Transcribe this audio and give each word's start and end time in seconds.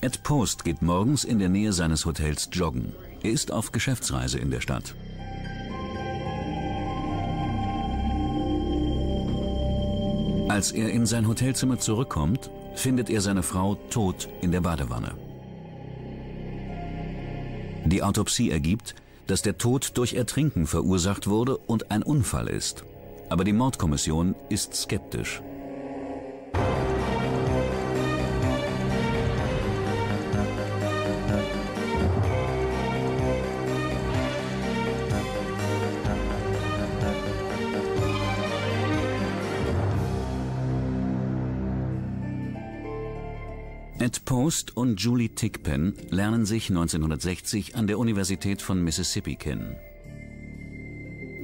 Ed 0.00 0.22
Post 0.22 0.64
geht 0.64 0.80
morgens 0.80 1.24
in 1.24 1.40
der 1.40 1.48
Nähe 1.48 1.72
seines 1.72 2.06
Hotels 2.06 2.48
joggen. 2.52 2.92
Er 3.24 3.32
ist 3.32 3.50
auf 3.50 3.72
Geschäftsreise 3.72 4.38
in 4.38 4.52
der 4.52 4.60
Stadt. 4.60 4.94
Als 10.48 10.70
er 10.70 10.90
in 10.90 11.04
sein 11.04 11.26
Hotelzimmer 11.26 11.80
zurückkommt, 11.80 12.48
findet 12.76 13.10
er 13.10 13.20
seine 13.20 13.42
Frau 13.42 13.74
tot 13.74 14.28
in 14.40 14.52
der 14.52 14.60
Badewanne. 14.60 15.16
Die 17.84 18.02
Autopsie 18.04 18.50
ergibt, 18.50 18.94
dass 19.26 19.42
der 19.42 19.58
Tod 19.58 19.96
durch 19.96 20.14
Ertrinken 20.14 20.68
verursacht 20.68 21.26
wurde 21.26 21.56
und 21.56 21.90
ein 21.90 22.04
Unfall 22.04 22.46
ist. 22.46 22.84
Aber 23.30 23.42
die 23.42 23.52
Mordkommission 23.52 24.36
ist 24.48 24.74
skeptisch. 24.74 25.42
Post 44.28 44.76
und 44.76 45.00
Julie 45.00 45.30
Tickpen 45.30 45.94
lernen 46.10 46.44
sich 46.44 46.68
1960 46.68 47.76
an 47.76 47.86
der 47.86 47.98
Universität 47.98 48.60
von 48.60 48.84
Mississippi 48.84 49.36
kennen. 49.36 49.74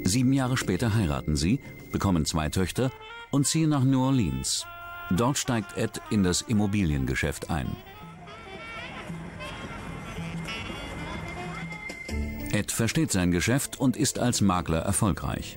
Sieben 0.04 0.34
Jahre 0.34 0.58
später 0.58 0.94
heiraten 0.94 1.34
sie, 1.34 1.60
bekommen 1.92 2.26
zwei 2.26 2.50
Töchter 2.50 2.92
und 3.30 3.46
ziehen 3.46 3.70
nach 3.70 3.84
New 3.84 4.02
Orleans. 4.02 4.66
Dort 5.10 5.38
steigt 5.38 5.78
Ed 5.78 6.02
in 6.10 6.24
das 6.24 6.42
Immobiliengeschäft 6.42 7.48
ein. 7.48 7.74
Ed 12.52 12.70
versteht 12.70 13.10
sein 13.10 13.30
Geschäft 13.30 13.80
und 13.80 13.96
ist 13.96 14.18
als 14.18 14.42
Makler 14.42 14.80
erfolgreich. 14.80 15.56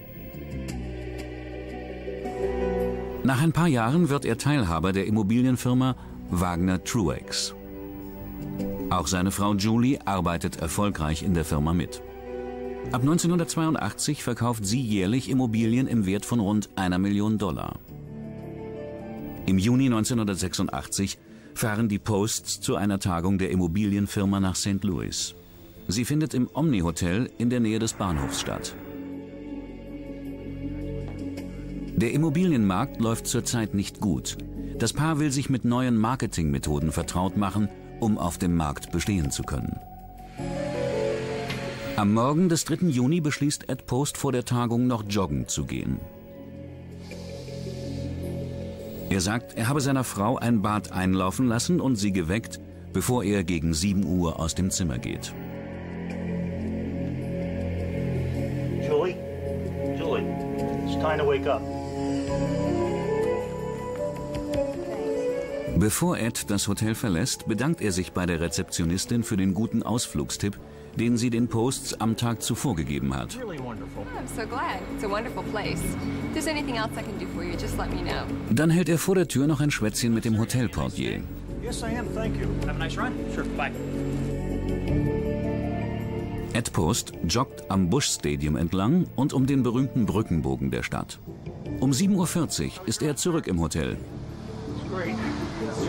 Nach 3.25 3.41
ein 3.41 3.51
paar 3.51 3.67
Jahren 3.67 4.07
wird 4.07 4.23
er 4.23 4.37
Teilhaber 4.37 4.93
der 4.93 5.07
Immobilienfirma 5.07 5.97
Wagner 6.29 6.83
Truex. 6.83 7.55
Auch 8.89 9.07
seine 9.07 9.31
Frau 9.31 9.53
Julie 9.53 9.99
arbeitet 10.05 10.57
erfolgreich 10.57 11.23
in 11.23 11.33
der 11.33 11.45
Firma 11.45 11.73
mit. 11.73 12.01
Ab 12.91 13.01
1982 13.01 14.23
verkauft 14.23 14.65
sie 14.65 14.81
jährlich 14.81 15.29
Immobilien 15.29 15.87
im 15.87 16.05
Wert 16.05 16.25
von 16.25 16.39
rund 16.39 16.69
einer 16.75 16.99
Million 16.99 17.37
Dollar. 17.37 17.79
Im 19.45 19.57
Juni 19.57 19.85
1986 19.85 21.17
fahren 21.53 21.87
die 21.87 21.99
Posts 21.99 22.59
zu 22.59 22.75
einer 22.75 22.99
Tagung 22.99 23.37
der 23.37 23.51
Immobilienfirma 23.51 24.41
nach 24.41 24.55
St. 24.55 24.83
Louis. 24.83 25.33
Sie 25.87 26.03
findet 26.03 26.33
im 26.33 26.49
Omni 26.53 26.79
Hotel 26.79 27.29
in 27.37 27.49
der 27.49 27.61
Nähe 27.61 27.79
des 27.79 27.93
Bahnhofs 27.93 28.41
statt. 28.41 28.75
Der 31.95 32.11
Immobilienmarkt 32.11 32.99
läuft 32.99 33.27
zurzeit 33.27 33.73
nicht 33.73 34.01
gut. 34.01 34.37
Das 34.79 34.93
Paar 34.93 35.19
will 35.19 35.31
sich 35.31 35.49
mit 35.49 35.65
neuen 35.65 35.97
Marketingmethoden 35.97 36.91
vertraut 36.91 37.35
machen, 37.35 37.67
um 37.99 38.19
auf 38.19 38.37
dem 38.37 38.55
Markt 38.55 38.91
bestehen 38.91 39.31
zu 39.31 39.41
können. 39.41 39.79
Am 41.95 42.13
Morgen 42.13 42.47
des 42.47 42.63
3. 42.65 42.87
Juni 42.87 43.19
beschließt 43.19 43.69
Ed 43.69 43.87
Post 43.87 44.17
vor 44.17 44.31
der 44.31 44.45
Tagung 44.45 44.85
noch 44.85 45.03
joggen 45.09 45.47
zu 45.47 45.65
gehen. 45.65 45.99
Er 49.09 49.21
sagt, 49.21 49.57
er 49.57 49.67
habe 49.67 49.81
seiner 49.81 50.03
Frau 50.03 50.37
ein 50.37 50.61
Bad 50.61 50.91
einlaufen 50.91 51.47
lassen 51.47 51.81
und 51.81 51.95
sie 51.95 52.11
geweckt, 52.11 52.59
bevor 52.93 53.23
er 53.23 53.43
gegen 53.43 53.73
7 53.73 54.05
Uhr 54.05 54.39
aus 54.39 54.53
dem 54.53 54.69
Zimmer 54.69 54.99
geht. 54.99 55.33
Julie? 58.87 59.15
Julie, 59.97 60.27
it's 60.85 61.01
time 61.01 61.17
to 61.17 61.25
wake 61.25 61.47
up. 61.47 61.76
Bevor 65.79 66.17
Ed 66.17 66.49
das 66.49 66.67
Hotel 66.67 66.95
verlässt, 66.95 67.47
bedankt 67.47 67.81
er 67.81 67.91
sich 67.91 68.11
bei 68.11 68.25
der 68.25 68.39
Rezeptionistin 68.39 69.23
für 69.23 69.37
den 69.37 69.53
guten 69.53 69.83
Ausflugstipp, 69.83 70.57
den 70.95 71.17
sie 71.17 71.29
den 71.29 71.47
Posts 71.47 72.01
am 72.01 72.17
Tag 72.17 72.41
zuvor 72.41 72.75
gegeben 72.75 73.15
hat. 73.15 73.37
Dann 78.49 78.69
hält 78.71 78.89
er 78.89 78.97
vor 78.97 79.15
der 79.15 79.27
Tür 79.27 79.45
noch 79.45 79.61
ein 79.61 79.69
Schwätzchen 79.69 80.15
mit 80.15 80.25
dem 80.25 80.39
Hotelportier. 80.39 81.21
Ed 86.53 86.73
Post 86.73 87.13
joggt 87.27 87.69
am 87.69 87.89
Bush 87.91 88.07
Stadium 88.07 88.55
entlang 88.55 89.05
und 89.15 89.31
um 89.31 89.45
den 89.45 89.61
berühmten 89.61 90.07
Brückenbogen 90.07 90.71
der 90.71 90.81
Stadt. 90.81 91.19
Um 91.79 91.91
7.40 91.91 92.65
Uhr 92.65 92.87
ist 92.87 93.03
er 93.03 93.15
zurück 93.15 93.45
im 93.45 93.59
Hotel. 93.59 93.95
Great. 94.89 95.26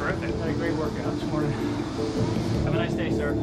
Terrific. 0.08 0.34
Had 0.40 0.48
a 0.48 0.52
great 0.54 0.74
workout 0.76 1.14
this 1.18 1.30
morning. 1.30 1.52
Have 2.64 2.74
a 2.74 2.78
nice 2.78 2.94
day, 2.94 3.10
sir. 3.10 3.34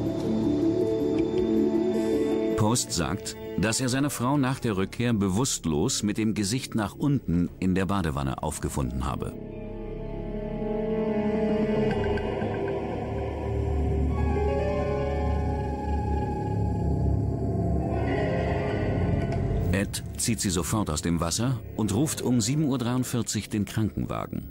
Post 2.57 2.91
sagt, 2.91 3.35
dass 3.59 3.79
er 3.79 3.89
seine 3.89 4.09
Frau 4.09 4.37
nach 4.37 4.59
der 4.59 4.75
Rückkehr 4.75 5.13
bewusstlos 5.13 6.01
mit 6.01 6.17
dem 6.17 6.33
Gesicht 6.33 6.73
nach 6.73 6.95
unten 6.95 7.49
in 7.59 7.75
der 7.75 7.85
Badewanne 7.85 8.41
aufgefunden 8.41 9.05
habe. 9.05 9.33
Ed 19.71 20.03
zieht 20.17 20.39
sie 20.39 20.49
sofort 20.49 20.89
aus 20.89 21.03
dem 21.03 21.19
Wasser 21.19 21.59
und 21.75 21.93
ruft 21.93 22.23
um 22.23 22.39
7.43 22.39 23.35
Uhr 23.35 23.49
den 23.51 23.65
Krankenwagen 23.65 24.49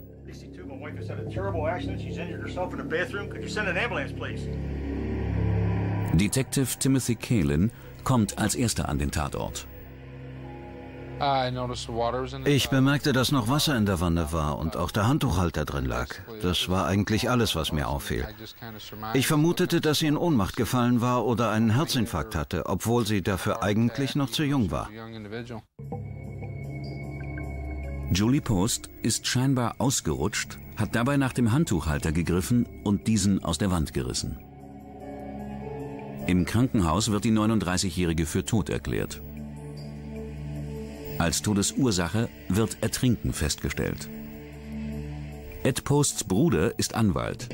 just 1.05 1.19
had 1.19 1.27
a 1.27 1.31
terrible 1.31 1.67
accident. 1.67 2.01
She's 2.01 2.19
injured 2.19 2.41
herself 2.41 2.73
in 2.73 2.79
the 2.79 2.85
bathroom. 2.85 3.29
Could 3.29 3.43
you 3.43 3.49
send 3.49 3.69
an 3.69 3.77
ambulance, 3.77 4.13
please? 4.13 4.49
Detective 6.17 6.79
Timothy 6.79 7.17
Kalin 7.17 7.71
kommt 8.05 8.39
als 8.39 8.55
erster 8.55 8.89
an 8.89 8.99
den 8.99 9.11
Tatort. 9.11 9.67
Ich 12.45 12.71
bemerkte, 12.71 13.13
dass 13.13 13.31
noch 13.31 13.49
Wasser 13.49 13.77
in 13.77 13.87
der 13.87 14.01
Wanne 14.01 14.33
war 14.33 14.59
und 14.59 14.77
auch 14.77 14.91
der 14.91 15.07
Handtuchhalter 15.07 15.65
drin 15.65 15.85
lag. 15.85 16.09
Das 16.43 16.69
war 16.69 16.87
eigentlich 16.87 17.31
alles, 17.31 17.55
was 17.55 17.71
mir 17.71 17.87
auffiel. 17.87 18.27
Ich 19.15 19.29
vermutete, 19.29 19.81
dass 19.81 20.01
sie 20.01 20.09
in 20.09 20.17
Ohnmacht 20.17 20.57
gefallen 20.57 21.01
war 21.01 21.25
oder 21.25 21.51
einen 21.51 21.71
Herzinfarkt 21.71 22.35
hatte, 22.35 22.67
obwohl 22.67 23.07
sie 23.07 23.23
dafür 23.23 23.63
eigentlich 23.63 24.17
noch 24.17 24.31
zu 24.31 24.43
jung 24.43 24.73
war. 24.73 24.89
Julie 28.13 28.41
Post 28.41 28.91
ist 29.03 29.27
scheinbar 29.27 29.77
ausgerutscht, 29.79 30.59
hat 30.77 30.95
dabei 30.95 31.17
nach 31.17 31.33
dem 31.33 31.53
Handtuchhalter 31.53 32.13
gegriffen 32.13 32.67
und 32.85 33.07
diesen 33.07 33.43
aus 33.43 33.59
der 33.59 33.71
Wand 33.71 33.95
gerissen. 33.95 34.39
Im 36.27 36.45
Krankenhaus 36.45 37.11
wird 37.11 37.25
die 37.25 37.33
39-Jährige 37.33 38.27
für 38.27 38.45
tot 38.45 38.69
erklärt. 38.69 39.23
Als 41.19 41.43
Todesursache 41.43 42.29
wird 42.49 42.79
Ertrinken 42.83 43.33
festgestellt. 43.33 44.09
Ed 45.63 45.85
Posts 45.85 46.25
Bruder 46.25 46.79
ist 46.79 46.95
Anwalt. 46.95 47.49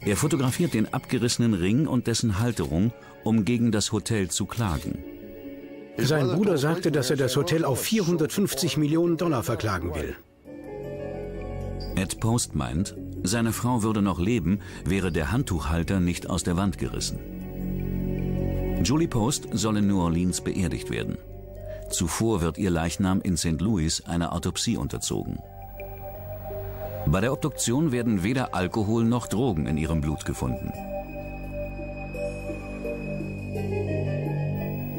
Er 0.00 0.16
fotografiert 0.16 0.74
den 0.74 0.92
abgerissenen 0.92 1.54
Ring 1.54 1.86
und 1.86 2.08
dessen 2.08 2.40
Halterung, 2.40 2.92
um 3.22 3.44
gegen 3.44 3.72
das 3.72 3.92
Hotel 3.92 4.28
zu 4.28 4.46
klagen. 4.46 5.13
Sein 5.96 6.28
Bruder 6.28 6.58
sagte, 6.58 6.90
dass 6.90 7.10
er 7.10 7.16
das 7.16 7.36
Hotel 7.36 7.64
auf 7.64 7.80
450 7.80 8.76
Millionen 8.76 9.16
Dollar 9.16 9.42
verklagen 9.42 9.94
will. 9.94 10.16
Ed 11.96 12.18
Post 12.20 12.54
meint, 12.54 12.96
seine 13.22 13.52
Frau 13.52 13.82
würde 13.82 14.02
noch 14.02 14.18
leben, 14.18 14.60
wäre 14.84 15.12
der 15.12 15.30
Handtuchhalter 15.30 16.00
nicht 16.00 16.28
aus 16.28 16.42
der 16.42 16.56
Wand 16.56 16.78
gerissen. 16.78 17.20
Julie 18.82 19.08
Post 19.08 19.48
soll 19.52 19.78
in 19.78 19.86
New 19.86 20.00
Orleans 20.00 20.40
beerdigt 20.40 20.90
werden. 20.90 21.16
Zuvor 21.90 22.40
wird 22.42 22.58
ihr 22.58 22.70
Leichnam 22.70 23.20
in 23.20 23.36
St. 23.36 23.60
Louis 23.60 24.02
einer 24.06 24.32
Autopsie 24.32 24.76
unterzogen. 24.76 25.38
Bei 27.06 27.20
der 27.20 27.32
Obduktion 27.32 27.92
werden 27.92 28.22
weder 28.22 28.54
Alkohol 28.54 29.04
noch 29.04 29.28
Drogen 29.28 29.66
in 29.66 29.76
ihrem 29.76 30.00
Blut 30.00 30.24
gefunden. 30.24 30.72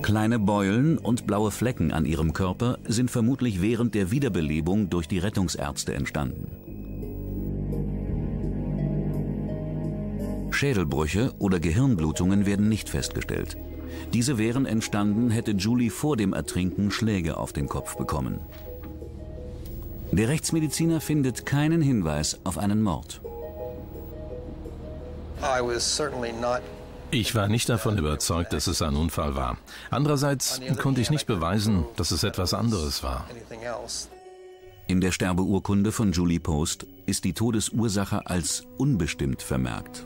Kleine 0.06 0.38
Beulen 0.38 1.00
und 1.00 1.26
blaue 1.26 1.50
Flecken 1.50 1.92
an 1.92 2.06
ihrem 2.06 2.32
Körper 2.32 2.78
sind 2.88 3.10
vermutlich 3.10 3.60
während 3.64 3.96
der 3.96 4.12
Wiederbelebung 4.12 4.92
durch 4.92 5.08
die 5.08 5.18
Rettungsärzte 5.18 5.96
entstanden. 5.96 6.46
Schädelbrüche 10.52 11.34
oder 11.40 11.60
Gehirnblutungen 11.60 12.46
werden 12.46 12.70
nicht 12.70 12.88
festgestellt. 12.88 13.58
Diese 14.14 14.38
wären 14.38 14.68
entstanden, 14.68 15.32
hätte 15.32 15.54
Julie 15.54 15.90
vor 15.90 16.16
dem 16.18 16.34
Ertrinken 16.34 16.92
Schläge 16.92 17.38
auf 17.38 17.52
den 17.52 17.68
Kopf 17.68 17.98
bekommen. 17.98 18.42
Der 20.12 20.28
Rechtsmediziner 20.28 21.02
findet 21.02 21.48
keinen 21.48 21.82
Hinweis 21.82 22.40
auf 22.44 22.60
einen 22.60 22.84
Mord. 22.84 23.22
Ich 27.16 27.34
war 27.34 27.48
nicht 27.48 27.70
davon 27.70 27.98
überzeugt, 27.98 28.52
dass 28.52 28.68
es 28.68 28.82
ein 28.82 28.98
Unfall 28.98 29.38
war. 29.38 29.58
Andererseits 29.90 30.60
konnte 30.82 31.00
ich 31.00 31.12
nicht 31.12 31.28
beweisen, 31.28 31.86
dass 31.96 32.12
es 32.12 32.26
etwas 32.26 32.54
anderes 32.54 33.04
war. 33.04 33.26
In 34.88 35.00
der 35.00 35.14
Sterbeurkunde 35.14 35.94
von 35.94 36.12
Julie 36.12 36.42
Post 36.42 36.86
ist 37.06 37.24
die 37.24 37.32
Todesursache 37.32 38.28
als 38.28 38.64
unbestimmt 38.76 39.42
vermerkt. 39.42 40.06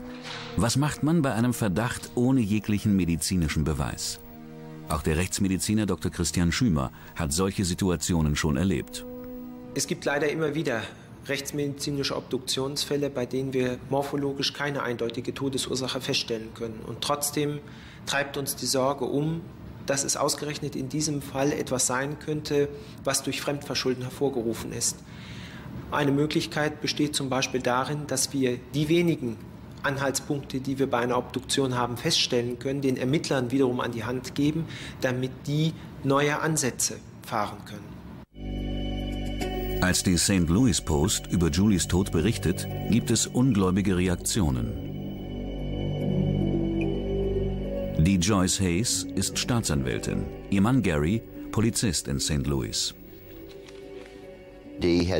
Was 0.56 0.76
macht 0.76 1.02
man 1.02 1.20
bei 1.20 1.32
einem 1.32 1.52
Verdacht 1.52 2.12
ohne 2.14 2.42
jeglichen 2.42 2.94
medizinischen 2.94 3.64
Beweis? 3.64 4.20
Auch 4.88 5.02
der 5.02 5.16
Rechtsmediziner 5.16 5.86
Dr. 5.86 6.12
Christian 6.12 6.52
Schümer 6.52 6.92
hat 7.16 7.32
solche 7.32 7.64
Situationen 7.64 8.36
schon 8.36 8.56
erlebt. 8.56 9.04
Es 9.74 9.88
gibt 9.88 10.04
leider 10.04 10.30
immer 10.30 10.54
wieder 10.54 10.80
rechtsmedizinische 11.30 12.16
Obduktionsfälle, 12.16 13.08
bei 13.08 13.24
denen 13.24 13.52
wir 13.52 13.78
morphologisch 13.88 14.52
keine 14.52 14.82
eindeutige 14.82 15.32
Todesursache 15.32 16.00
feststellen 16.00 16.52
können. 16.54 16.80
Und 16.86 17.00
trotzdem 17.00 17.60
treibt 18.06 18.36
uns 18.36 18.56
die 18.56 18.66
Sorge 18.66 19.06
um, 19.06 19.40
dass 19.86 20.04
es 20.04 20.16
ausgerechnet 20.16 20.76
in 20.76 20.88
diesem 20.88 21.22
Fall 21.22 21.52
etwas 21.52 21.86
sein 21.86 22.18
könnte, 22.18 22.68
was 23.02 23.22
durch 23.22 23.40
Fremdverschulden 23.40 24.02
hervorgerufen 24.02 24.72
ist. 24.72 24.98
Eine 25.90 26.12
Möglichkeit 26.12 26.80
besteht 26.80 27.16
zum 27.16 27.28
Beispiel 27.28 27.60
darin, 27.60 28.06
dass 28.06 28.32
wir 28.32 28.58
die 28.74 28.88
wenigen 28.88 29.36
Anhaltspunkte, 29.82 30.60
die 30.60 30.78
wir 30.78 30.88
bei 30.88 30.98
einer 30.98 31.16
Obduktion 31.16 31.74
haben, 31.76 31.96
feststellen 31.96 32.58
können, 32.58 32.82
den 32.82 32.96
Ermittlern 32.96 33.50
wiederum 33.50 33.80
an 33.80 33.92
die 33.92 34.04
Hand 34.04 34.34
geben, 34.34 34.66
damit 35.00 35.32
die 35.46 35.72
neue 36.04 36.38
Ansätze 36.40 36.98
fahren 37.26 37.58
können. 37.64 37.99
Als 39.80 40.02
die 40.02 40.18
St. 40.18 40.48
Louis 40.48 40.80
Post 40.80 41.26
über 41.28 41.48
Julies 41.48 41.88
Tod 41.88 42.12
berichtet, 42.12 42.68
gibt 42.90 43.10
es 43.10 43.26
ungläubige 43.26 43.96
Reaktionen. 43.96 44.72
Die 47.98 48.16
Joyce 48.16 48.60
Hayes 48.60 49.06
ist 49.14 49.38
Staatsanwältin, 49.38 50.24
ihr 50.50 50.60
Mann 50.60 50.82
Gary 50.82 51.22
Polizist 51.50 52.08
in 52.08 52.20
St. 52.20 52.46
Louis. 52.46 52.94
Dee 54.80 55.02
uh, 55.02 55.10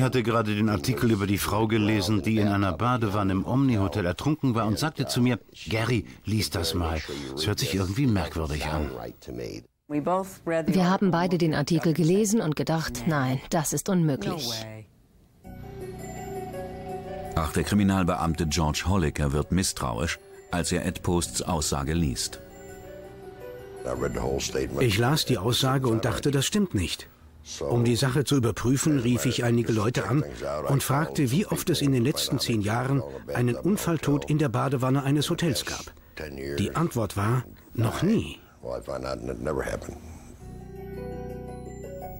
hatte 0.00 0.22
gerade 0.22 0.54
den 0.54 0.68
Artikel 0.68 1.10
über 1.10 1.26
die 1.26 1.38
Frau 1.38 1.66
gelesen, 1.66 2.22
die 2.22 2.38
in 2.38 2.48
einer 2.48 2.72
Badewanne 2.72 3.32
im 3.32 3.44
Omni-Hotel 3.44 4.04
ertrunken 4.04 4.54
war 4.54 4.66
und 4.66 4.78
sagte 4.78 5.06
zu 5.06 5.20
mir, 5.20 5.38
Gary, 5.68 6.04
lies 6.24 6.50
das 6.50 6.74
mal. 6.74 7.00
Es 7.34 7.46
hört 7.46 7.60
sich 7.60 7.74
irgendwie 7.74 8.06
merkwürdig 8.06 8.66
an. 8.66 8.90
Wir 9.88 10.90
haben 10.90 11.12
beide 11.12 11.38
den 11.38 11.54
Artikel 11.54 11.92
gelesen 11.92 12.40
und 12.40 12.56
gedacht, 12.56 13.04
nein, 13.06 13.40
das 13.50 13.72
ist 13.72 13.88
unmöglich. 13.88 14.66
Auch 17.36 17.52
der 17.52 17.62
Kriminalbeamte 17.62 18.46
George 18.48 18.84
Holliker 18.86 19.32
wird 19.32 19.52
misstrauisch, 19.52 20.18
als 20.50 20.72
er 20.72 20.84
Ed 20.84 21.02
Posts 21.04 21.42
Aussage 21.42 21.92
liest. 21.92 22.40
Ich 24.80 24.98
las 24.98 25.24
die 25.24 25.38
Aussage 25.38 25.86
und 25.86 26.04
dachte, 26.04 26.32
das 26.32 26.46
stimmt 26.46 26.74
nicht. 26.74 27.08
Um 27.60 27.84
die 27.84 27.94
Sache 27.94 28.24
zu 28.24 28.36
überprüfen, 28.36 28.98
rief 28.98 29.24
ich 29.24 29.44
einige 29.44 29.72
Leute 29.72 30.08
an 30.08 30.24
und 30.68 30.82
fragte, 30.82 31.30
wie 31.30 31.46
oft 31.46 31.70
es 31.70 31.80
in 31.80 31.92
den 31.92 32.02
letzten 32.02 32.40
zehn 32.40 32.60
Jahren 32.60 33.04
einen 33.32 33.54
Unfalltod 33.54 34.28
in 34.28 34.38
der 34.38 34.48
Badewanne 34.48 35.04
eines 35.04 35.30
Hotels 35.30 35.64
gab. 35.64 35.84
Die 36.58 36.74
Antwort 36.74 37.16
war, 37.16 37.44
noch 37.74 38.02
nie. 38.02 38.40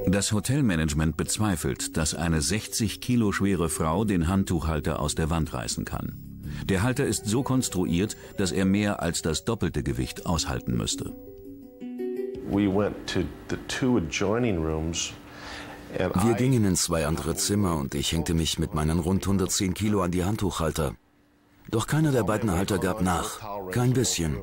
Das 0.09 0.31
Hotelmanagement 0.31 1.17
bezweifelt, 1.17 1.97
dass 1.97 2.15
eine 2.15 2.41
60 2.41 3.01
Kilo 3.01 3.33
schwere 3.33 3.69
Frau 3.69 4.05
den 4.05 4.29
Handtuchhalter 4.29 5.01
aus 5.01 5.17
der 5.17 5.31
Wand 5.31 5.53
reißen 5.53 5.85
kann. 5.85 6.27
Der 6.65 6.83
Halter 6.83 7.05
ist 7.07 7.27
so 7.27 7.43
konstruiert, 7.43 8.17
dass 8.39 8.53
er 8.53 8.65
mehr 8.65 9.03
als 9.03 9.23
das 9.23 9.45
doppelte 9.45 9.83
Gewicht 9.83 10.27
aushalten 10.27 10.77
müsste. 10.77 11.13
Wir 15.99 16.35
gingen 16.35 16.65
in 16.65 16.77
zwei 16.77 17.07
andere 17.07 17.35
Zimmer 17.35 17.77
und 17.77 17.95
ich 17.95 18.13
hängte 18.13 18.35
mich 18.35 18.59
mit 18.59 18.75
meinen 18.75 18.99
rund 19.01 19.25
110 19.25 19.75
Kilo 19.75 20.03
an 20.03 20.13
die 20.13 20.25
Handtuchhalter. 20.25 20.95
Doch 21.71 21.87
keiner 21.87 22.13
der 22.13 22.23
beiden 22.23 22.53
Halter 22.53 22.79
gab 22.79 23.03
nach. 23.03 23.41
Kein 23.73 23.93
bisschen. 23.93 24.37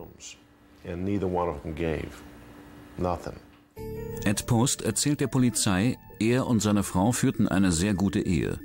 Ed 4.25 4.45
Post 4.47 4.81
erzählt 4.81 5.21
der 5.21 5.27
Polizei, 5.27 5.97
er 6.19 6.47
und 6.47 6.61
seine 6.61 6.83
Frau 6.83 7.11
führten 7.11 7.47
eine 7.47 7.71
sehr 7.71 7.93
gute 7.93 8.19
Ehe. 8.19 8.59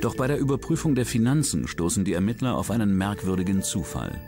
Doch 0.00 0.16
bei 0.16 0.26
der 0.26 0.38
Überprüfung 0.38 0.94
der 0.94 1.06
Finanzen 1.06 1.66
stoßen 1.68 2.04
die 2.04 2.12
Ermittler 2.12 2.56
auf 2.56 2.70
einen 2.70 2.96
merkwürdigen 2.96 3.62
Zufall. 3.62 4.20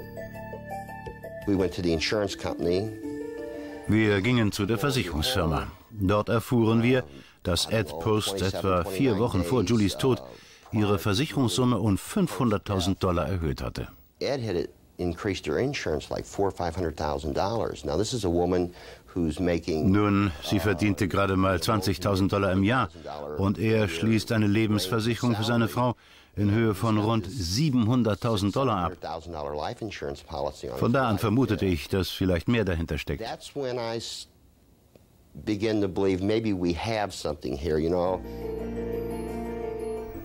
Wir 3.89 4.21
gingen 4.21 4.53
zu 4.53 4.67
der 4.67 4.79
Versicherungsfirma. 4.79 5.71
Dort 5.91 6.29
erfuhren 6.29 6.83
wir, 6.83 7.05
dass 7.43 7.67
Ed 7.67 7.89
Post 8.01 8.43
etwa 8.43 8.85
vier 8.85 9.19
Wochen 9.19 9.43
vor 9.43 9.63
Julies 9.63 9.97
Tod 9.99 10.23
ihre 10.73 10.99
Versicherungssumme 10.99 11.79
um 11.79 11.97
500.000 11.97 12.99
Dollar 12.99 13.29
erhöht 13.29 13.63
hatte. 13.63 13.89
Ed 14.21 14.43
had 14.47 14.69
increased 15.01 15.47
her 15.47 15.59
insurance 15.59 16.11
like 16.11 16.25
four 16.25 16.49
or 16.49 16.53
five 16.53 16.77
hundred 16.77 16.97
thousand 16.97 17.35
dollars. 17.35 17.85
Now 17.85 17.97
this 17.97 18.13
is 18.13 18.25
a 18.25 18.31
woman 18.31 18.73
nun, 19.15 20.31
sie 20.43 20.61
verdiente 20.61 21.09
gerade 21.09 21.37
mal 21.37 21.57
20.000 21.57 22.29
Dollar 22.29 22.53
im 22.53 22.63
Jahr 22.63 22.89
und 23.39 23.59
er 23.59 23.89
schließt 23.89 24.33
eine 24.33 24.47
Lebensversicherung 24.47 25.35
für 25.35 25.45
seine 25.45 25.69
Frau 25.69 25.97
in 26.37 26.51
Höhe 26.53 26.75
von 26.75 26.97
rund 26.99 27.27
700.000 27.27 28.53
Dollar 28.53 28.77
ab. 28.77 28.93
Von 30.79 30.93
da 30.93 31.09
an 31.09 31.19
vermutete 31.19 31.67
ich, 31.67 31.89
dass 31.89 32.09
vielleicht 32.09 32.49
mehr 32.49 32.65
dahinter 32.65 32.99
steckt. 32.99 33.25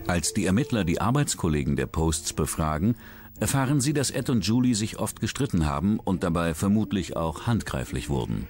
Als 0.07 0.33
die 0.33 0.45
Ermittler 0.45 0.83
die 0.83 1.01
Arbeitskollegen 1.01 1.75
der 1.75 1.87
Posts 1.87 2.33
befragen, 2.33 2.95
erfahren 3.39 3.81
sie, 3.81 3.93
dass 3.93 4.11
Ed 4.11 4.29
und 4.29 4.45
Julie 4.45 4.75
sich 4.75 4.99
oft 4.99 5.19
gestritten 5.19 5.65
haben 5.65 5.99
und 5.99 6.23
dabei 6.23 6.53
vermutlich 6.53 7.15
auch 7.15 7.47
handgreiflich 7.47 8.09
wurden. 8.09 8.47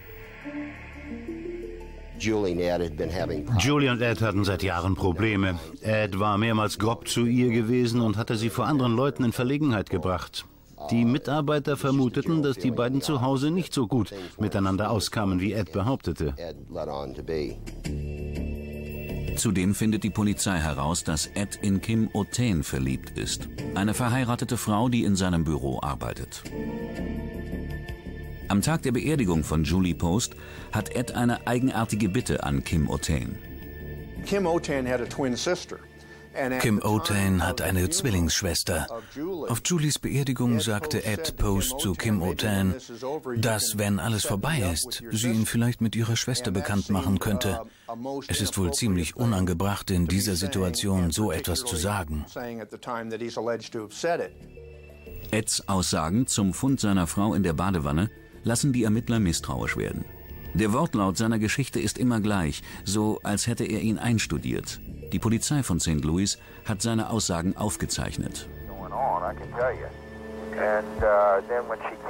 Julie 3.59 3.91
und 3.91 4.01
Ed 4.01 4.21
hatten 4.21 4.43
seit 4.45 4.63
Jahren 4.63 4.95
Probleme. 4.95 5.59
Ed 5.81 6.19
war 6.19 6.37
mehrmals 6.37 6.79
grob 6.79 7.07
zu 7.07 7.25
ihr 7.25 7.49
gewesen 7.49 7.99
und 8.01 8.17
hatte 8.17 8.37
sie 8.37 8.49
vor 8.49 8.65
anderen 8.65 8.95
Leuten 8.95 9.23
in 9.23 9.31
Verlegenheit 9.33 9.89
gebracht. 9.89 10.45
Die 10.91 11.05
Mitarbeiter 11.05 11.77
vermuteten, 11.77 12.43
dass 12.43 12.57
die 12.57 12.71
beiden 12.71 13.01
zu 13.01 13.21
Hause 13.21 13.49
nicht 13.49 13.73
so 13.73 13.87
gut 13.87 14.13
miteinander 14.39 14.91
auskamen, 14.91 15.39
wie 15.39 15.53
Ed 15.53 15.71
behauptete. 15.71 16.35
Zudem 19.35 19.75
findet 19.75 20.03
die 20.03 20.09
Polizei 20.09 20.57
heraus, 20.59 21.03
dass 21.03 21.27
Ed 21.27 21.59
in 21.61 21.81
Kim 21.81 22.09
O'Tain 22.13 22.63
verliebt 22.63 23.17
ist, 23.17 23.47
eine 23.75 23.93
verheiratete 23.93 24.57
Frau, 24.57 24.89
die 24.89 25.03
in 25.03 25.15
seinem 25.15 25.43
Büro 25.43 25.79
arbeitet. 25.81 26.43
Am 28.47 28.61
Tag 28.61 28.83
der 28.83 28.91
Beerdigung 28.91 29.43
von 29.43 29.63
Julie 29.63 29.95
Post 29.95 30.35
hat 30.71 30.95
Ed 30.95 31.13
eine 31.13 31.47
eigenartige 31.47 32.09
Bitte 32.09 32.43
an 32.43 32.63
Kim 32.63 32.89
O'Tain. 32.89 33.35
Kim 34.25 34.45
O'Tain 36.35 37.41
hat 37.41 37.61
eine 37.61 37.89
Zwillingsschwester. 37.89 38.87
Auf 39.47 39.61
Julies 39.63 39.99
Beerdigung 39.99 40.59
sagte 40.59 41.05
Ed 41.05 41.37
Post 41.37 41.79
zu 41.79 41.93
Kim 41.93 42.21
O'Tain, 42.21 42.73
dass, 43.37 43.77
wenn 43.77 43.99
alles 43.99 44.25
vorbei 44.25 44.69
ist, 44.73 45.03
sie 45.11 45.29
ihn 45.29 45.45
vielleicht 45.45 45.81
mit 45.81 45.95
ihrer 45.95 46.15
Schwester 46.15 46.51
bekannt 46.51 46.89
machen 46.89 47.19
könnte. 47.19 47.61
Es 48.27 48.41
ist 48.41 48.57
wohl 48.57 48.73
ziemlich 48.73 49.15
unangebracht, 49.15 49.89
in 49.91 50.07
dieser 50.07 50.35
Situation 50.35 51.11
so 51.11 51.31
etwas 51.31 51.63
zu 51.63 51.75
sagen. 51.77 52.25
Eds 55.31 55.67
Aussagen 55.67 56.27
zum 56.27 56.53
Fund 56.53 56.79
seiner 56.79 57.07
Frau 57.07 57.33
in 57.33 57.43
der 57.43 57.53
Badewanne 57.53 58.09
lassen 58.43 58.73
die 58.73 58.83
Ermittler 58.83 59.19
misstrauisch 59.19 59.77
werden. 59.77 60.05
Der 60.53 60.71
Wortlaut 60.71 61.17
seiner 61.17 61.37
Geschichte 61.39 61.81
ist 61.81 61.97
immer 61.97 62.21
gleich, 62.21 62.63
so 62.85 63.19
als 63.23 63.47
hätte 63.47 63.65
er 63.65 63.81
ihn 63.81 63.97
einstudiert. 63.97 64.79
Die 65.15 65.19
Polizei 65.19 65.63
von 65.63 65.79
St. 65.79 66.03
Louis 66.03 66.37
hat 66.65 66.81
seine 66.81 67.09
Aussagen 67.09 67.55
aufgezeichnet. 67.55 68.49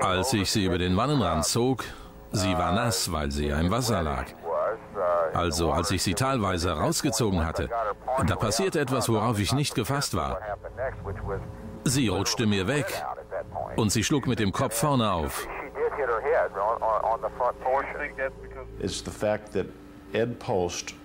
Als 0.01 0.33
ich 0.33 0.49
sie 0.49 0.65
über 0.65 0.79
den 0.79 0.97
Wannenrand 0.97 1.45
zog, 1.45 1.83
sie 2.31 2.57
war 2.57 2.71
nass, 2.71 3.11
weil 3.11 3.29
sie 3.29 3.49
ja 3.49 3.59
im 3.59 3.69
Wasser 3.69 4.01
lag. 4.01 4.25
Also 5.35 5.71
als 5.71 5.91
ich 5.91 6.01
sie 6.01 6.15
teilweise 6.15 6.71
rausgezogen 6.71 7.45
hatte, 7.45 7.69
da 8.25 8.35
passierte 8.35 8.79
etwas, 8.79 9.07
worauf 9.07 9.37
ich 9.37 9.53
nicht 9.53 9.75
gefasst 9.75 10.15
war. 10.15 10.39
Sie 11.83 12.07
rutschte 12.07 12.47
mir 12.47 12.65
weg 12.65 13.05
und 13.75 13.91
sie 13.91 14.03
schlug 14.03 14.25
mit 14.25 14.39
dem 14.39 14.51
Kopf 14.51 14.79
vorne 14.79 15.11
auf. 15.11 15.47
It's 18.79 19.03
the 19.05 19.11
fact 19.11 19.53
that 19.53 19.67
Ed 20.11 20.39
Post 20.39 20.95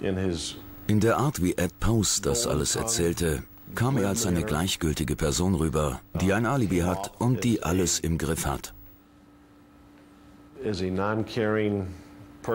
in 0.00 0.16
his 0.16 0.56
in 0.90 0.98
der 0.98 1.18
Art, 1.18 1.40
wie 1.40 1.52
Ed 1.56 1.78
Post 1.78 2.26
das 2.26 2.48
alles 2.48 2.74
erzählte, 2.74 3.44
kam 3.76 3.96
er 3.96 4.08
als 4.08 4.26
eine 4.26 4.42
gleichgültige 4.42 5.14
Person 5.14 5.54
rüber, 5.54 6.00
die 6.20 6.32
ein 6.32 6.46
Alibi 6.46 6.80
hat 6.80 7.12
und 7.20 7.44
die 7.44 7.62
alles 7.62 8.00
im 8.00 8.18
Griff 8.18 8.44
hat. 8.44 8.74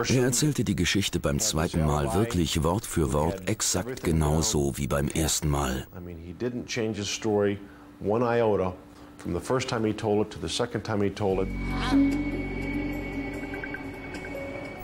Er 0.10 0.24
erzählte 0.24 0.65
die 0.65 0.75
Geschichte 0.75 1.22
beim 1.22 1.39
zweiten 1.39 1.86
Mal 1.86 2.13
wirklich 2.13 2.62
Wort 2.62 2.86
für 2.86 3.13
Wort 3.13 3.48
exakt 3.48 4.04
genauso 4.04 4.77
wie 4.77 4.88
beim 4.88 5.08
ersten 5.08 5.50
Mal. 5.50 5.88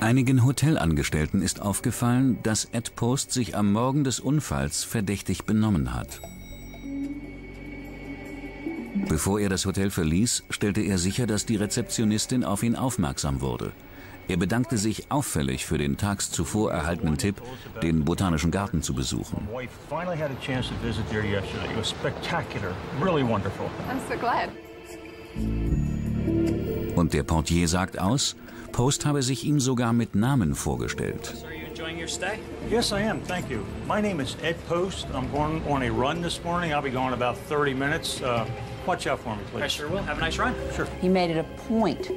Einigen 0.01 0.43
Hotelangestellten 0.43 1.43
ist 1.43 1.62
aufgefallen, 1.62 2.39
dass 2.41 2.65
Ed 2.65 2.96
Post 2.96 3.31
sich 3.31 3.55
am 3.55 3.72
Morgen 3.72 4.03
des 4.03 4.20
Unfalls 4.20 4.84
verdächtig 4.84 5.46
benommen 5.46 5.93
hat. 5.93 6.20
Bevor 9.08 9.39
er 9.39 9.50
das 9.50 9.67
Hotel 9.67 9.91
verließ, 9.91 10.43
stellte 10.50 10.81
er 10.81 10.98
sicher, 10.98 11.27
dass 11.27 11.46
die 11.46 11.55
Rezeptionistin 11.55 12.43
auf 12.43 12.63
ihn 12.63 12.75
aufmerksam 12.75 13.41
wurde. 13.41 13.74
Er 14.27 14.38
bedankte 14.38 14.79
sich 14.79 15.12
auffällig 15.12 15.67
für 15.67 15.77
den 15.77 15.98
tags 15.98 16.31
zuvor 16.31 16.72
erhaltenen 16.72 17.20
Tipp, 17.20 17.39
den 17.84 18.03
Botanischen 18.03 18.50
Garten 18.50 18.81
zu 18.81 18.96
besuchen. 18.96 19.48
Und 26.96 27.13
der 27.13 27.24
Portier 27.24 27.67
sagt 27.67 28.00
aus, 28.00 28.36
Post 28.71 29.05
habe 29.05 29.21
sich 29.21 29.43
ihm 29.45 29.59
sogar 29.59 29.93
mit 29.93 30.15
Namen 30.15 30.55
vorgestellt. 30.55 31.33
Yes, 32.69 32.91
I 32.91 33.01
am. 33.01 33.21
Thank 33.23 33.49
you. 33.49 33.59
My 33.87 34.01
name 34.01 34.21
is 34.21 34.35
Ed 34.43 34.55
Post. 34.67 35.07
I'm 35.13 35.29
going 35.31 35.61
on 35.67 35.83
a 35.83 35.89
run 35.89 36.21
this 36.21 36.43
morning. 36.43 36.71
I'll 36.71 36.81
be 36.81 36.91
gone 36.91 37.13
about 37.13 37.37
30 37.49 37.73
minutes. 37.73 38.21
Uh, 38.21 38.45
watch 38.85 39.07
out 39.07 39.19
for 39.19 39.35
me, 39.35 39.41
please. 39.51 39.63
I 39.63 39.67
sure 39.67 39.89
will. 39.89 40.03
Have 40.03 40.17
a 40.17 40.21
nice 40.21 40.37
run. 40.37 40.53
Sure. 40.75 40.87
He 41.01 41.09
made 41.09 41.31
it 41.31 41.37
a 41.37 41.45
point 41.67 42.11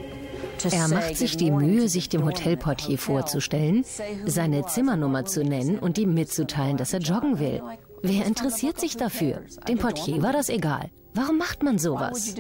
er 0.73 0.88
macht 0.88 1.16
sich 1.16 1.37
die 1.37 1.50
Mühe, 1.50 1.88
sich 1.88 2.08
dem 2.08 2.25
Hotelportier 2.25 2.99
vorzustellen, 2.99 3.84
seine 4.25 4.66
Zimmernummer 4.66 5.25
zu 5.25 5.42
nennen 5.42 5.78
und 5.78 5.99
ihm 5.99 6.14
mitzuteilen, 6.14 6.76
dass 6.76 6.92
er 6.92 7.00
joggen 7.00 7.38
will. 7.38 7.62
Wer 8.02 8.26
interessiert 8.26 8.78
sich 8.78 8.96
dafür? 8.96 9.42
Dem 9.68 9.78
Portier 9.78 10.23
war 10.23 10.32
das 10.32 10.49
egal. 10.49 10.90
Warum 11.14 11.38
macht 11.38 11.62
man 11.62 11.78
sowas? 11.78 12.34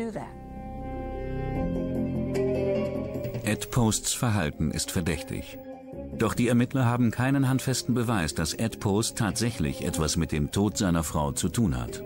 Ed 3.46 3.70
Posts 3.70 4.14
Verhalten 4.14 4.70
ist 4.70 4.90
verdächtig. 4.90 5.58
Doch 6.16 6.32
die 6.32 6.48
Ermittler 6.48 6.86
haben 6.86 7.10
keinen 7.10 7.46
handfesten 7.46 7.94
Beweis, 7.94 8.34
dass 8.34 8.54
Ed 8.54 8.80
Post 8.80 9.18
tatsächlich 9.18 9.84
etwas 9.84 10.16
mit 10.16 10.32
dem 10.32 10.50
Tod 10.50 10.78
seiner 10.78 11.04
Frau 11.04 11.30
zu 11.32 11.50
tun 11.50 11.76
hat. 11.76 12.02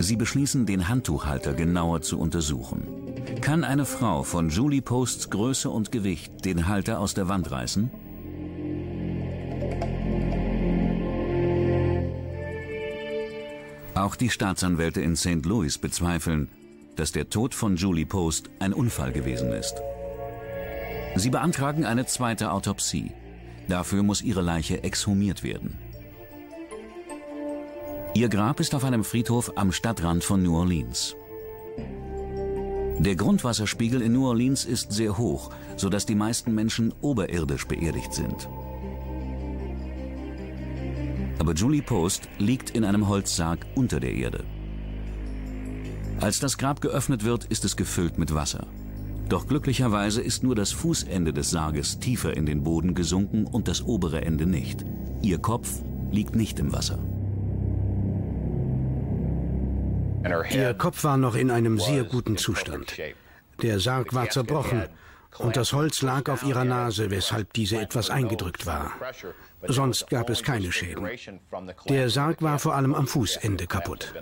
Sie 0.00 0.16
beschließen, 0.16 0.66
den 0.66 0.88
Handtuchhalter 0.88 1.54
genauer 1.54 2.02
zu 2.02 2.18
untersuchen. 2.18 2.86
Kann 3.40 3.64
eine 3.64 3.86
Frau 3.86 4.22
von 4.22 4.50
Julie 4.50 4.82
Posts 4.82 5.30
Größe 5.30 5.70
und 5.70 5.90
Gewicht 5.90 6.44
den 6.44 6.68
Halter 6.68 7.00
aus 7.00 7.14
der 7.14 7.28
Wand 7.28 7.50
reißen? 7.50 7.90
Auch 13.94 14.14
die 14.14 14.28
Staatsanwälte 14.28 15.00
in 15.00 15.16
St. 15.16 15.44
Louis 15.44 15.78
bezweifeln, 15.78 16.48
dass 16.98 17.12
der 17.12 17.30
Tod 17.30 17.54
von 17.54 17.76
Julie 17.76 18.06
Post 18.06 18.50
ein 18.58 18.72
Unfall 18.72 19.12
gewesen 19.12 19.52
ist. 19.52 19.76
Sie 21.14 21.30
beantragen 21.30 21.84
eine 21.84 22.06
zweite 22.06 22.50
Autopsie. 22.50 23.12
Dafür 23.68 24.02
muss 24.02 24.20
ihre 24.20 24.42
Leiche 24.42 24.82
exhumiert 24.82 25.44
werden. 25.44 25.78
Ihr 28.14 28.28
Grab 28.28 28.58
ist 28.58 28.74
auf 28.74 28.84
einem 28.84 29.04
Friedhof 29.04 29.52
am 29.56 29.70
Stadtrand 29.70 30.24
von 30.24 30.42
New 30.42 30.56
Orleans. 30.56 31.14
Der 32.98 33.14
Grundwasserspiegel 33.14 34.02
in 34.02 34.12
New 34.12 34.26
Orleans 34.26 34.64
ist 34.64 34.90
sehr 34.90 35.16
hoch, 35.16 35.50
sodass 35.76 36.04
die 36.04 36.16
meisten 36.16 36.52
Menschen 36.52 36.92
oberirdisch 37.00 37.68
beerdigt 37.68 38.12
sind. 38.12 38.48
Aber 41.38 41.54
Julie 41.54 41.82
Post 41.82 42.28
liegt 42.38 42.70
in 42.70 42.84
einem 42.84 43.06
Holzsarg 43.06 43.64
unter 43.76 44.00
der 44.00 44.14
Erde. 44.14 44.44
Als 46.20 46.40
das 46.40 46.58
Grab 46.58 46.80
geöffnet 46.80 47.24
wird, 47.24 47.44
ist 47.44 47.64
es 47.64 47.76
gefüllt 47.76 48.18
mit 48.18 48.34
Wasser. 48.34 48.66
Doch 49.28 49.46
glücklicherweise 49.46 50.22
ist 50.22 50.42
nur 50.42 50.54
das 50.54 50.72
Fußende 50.72 51.32
des 51.32 51.50
Sarges 51.50 51.98
tiefer 51.98 52.36
in 52.36 52.46
den 52.46 52.64
Boden 52.64 52.94
gesunken 52.94 53.46
und 53.46 53.68
das 53.68 53.82
obere 53.82 54.22
Ende 54.22 54.46
nicht. 54.46 54.84
Ihr 55.22 55.38
Kopf 55.38 55.68
liegt 56.10 56.34
nicht 56.34 56.58
im 56.58 56.72
Wasser. 56.72 56.98
Ihr 60.50 60.74
Kopf 60.74 61.04
war 61.04 61.16
noch 61.16 61.36
in 61.36 61.50
einem 61.50 61.78
sehr 61.78 62.04
guten 62.04 62.36
Zustand. 62.36 62.96
Der 63.62 63.78
Sarg 63.78 64.14
war 64.14 64.28
zerbrochen 64.28 64.84
und 65.38 65.56
das 65.56 65.72
Holz 65.72 66.02
lag 66.02 66.28
auf 66.28 66.42
ihrer 66.42 66.64
Nase, 66.64 67.10
weshalb 67.10 67.52
diese 67.52 67.78
etwas 67.78 68.10
eingedrückt 68.10 68.66
war. 68.66 68.92
Sonst 69.66 70.08
gab 70.08 70.30
es 70.30 70.42
keine 70.42 70.72
Schäden. 70.72 71.08
Der 71.88 72.10
Sarg 72.10 72.42
war 72.42 72.58
vor 72.58 72.74
allem 72.74 72.94
am 72.94 73.06
Fußende 73.06 73.66
kaputt. 73.66 74.12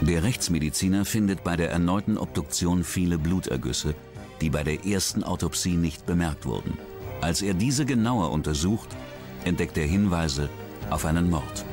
Der 0.00 0.22
Rechtsmediziner 0.22 1.04
findet 1.04 1.42
bei 1.42 1.56
der 1.56 1.70
erneuten 1.70 2.18
Obduktion 2.18 2.84
viele 2.84 3.18
Blutergüsse, 3.18 3.94
die 4.40 4.48
bei 4.48 4.62
der 4.62 4.86
ersten 4.86 5.24
Autopsie 5.24 5.74
nicht 5.74 6.06
bemerkt 6.06 6.46
wurden. 6.46 6.78
Als 7.20 7.42
er 7.42 7.52
diese 7.52 7.84
genauer 7.84 8.30
untersucht, 8.30 8.88
entdeckt 9.44 9.76
er 9.76 9.86
Hinweise 9.86 10.48
auf 10.88 11.04
einen 11.04 11.28
Mord. 11.28 11.64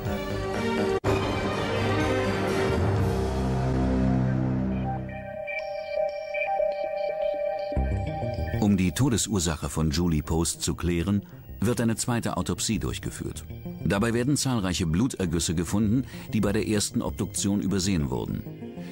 Um 8.60 8.76
die 8.76 8.92
Todesursache 8.92 9.70
von 9.70 9.92
Julie 9.92 10.24
Post 10.24 10.64
zu 10.64 10.74
klären, 10.74 11.24
wird 11.62 11.80
eine 11.80 11.96
zweite 11.96 12.38
Autopsie 12.38 12.80
durchgeführt. 12.80 13.46
Dabei 13.86 14.14
werden 14.14 14.36
zahlreiche 14.36 14.88
Blutergüsse 14.88 15.54
gefunden, 15.54 16.06
die 16.34 16.42
bei 16.42 16.52
der 16.52 16.68
ersten 16.68 17.04
Obduktion 17.04 17.62
übersehen 17.62 18.10
wurden. 18.10 18.44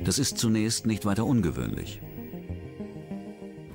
Das 0.03 0.19
ist 0.19 0.37
zunächst 0.37 0.85
nicht 0.85 1.03
weiter 1.05 1.25
ungewöhnlich. 1.25 1.99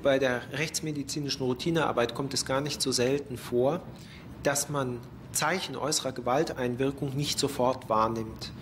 Bei 0.03 0.21
der 0.21 0.43
rechtsmedizinischen 0.53 1.43
Routinearbeit 1.43 2.15
kommt 2.15 2.35
es 2.35 2.45
gar 2.45 2.61
nicht 2.61 2.81
so 2.81 2.93
selten 2.93 3.37
vor, 3.37 3.83
dass 4.45 4.69
man 4.69 5.01
Zeichen 5.33 5.75
äußerer 5.77 6.13
Gewalteinwirkung 6.13 7.17
nicht 7.17 7.41
sofort 7.41 7.89
wahrnimmt. 7.89 8.53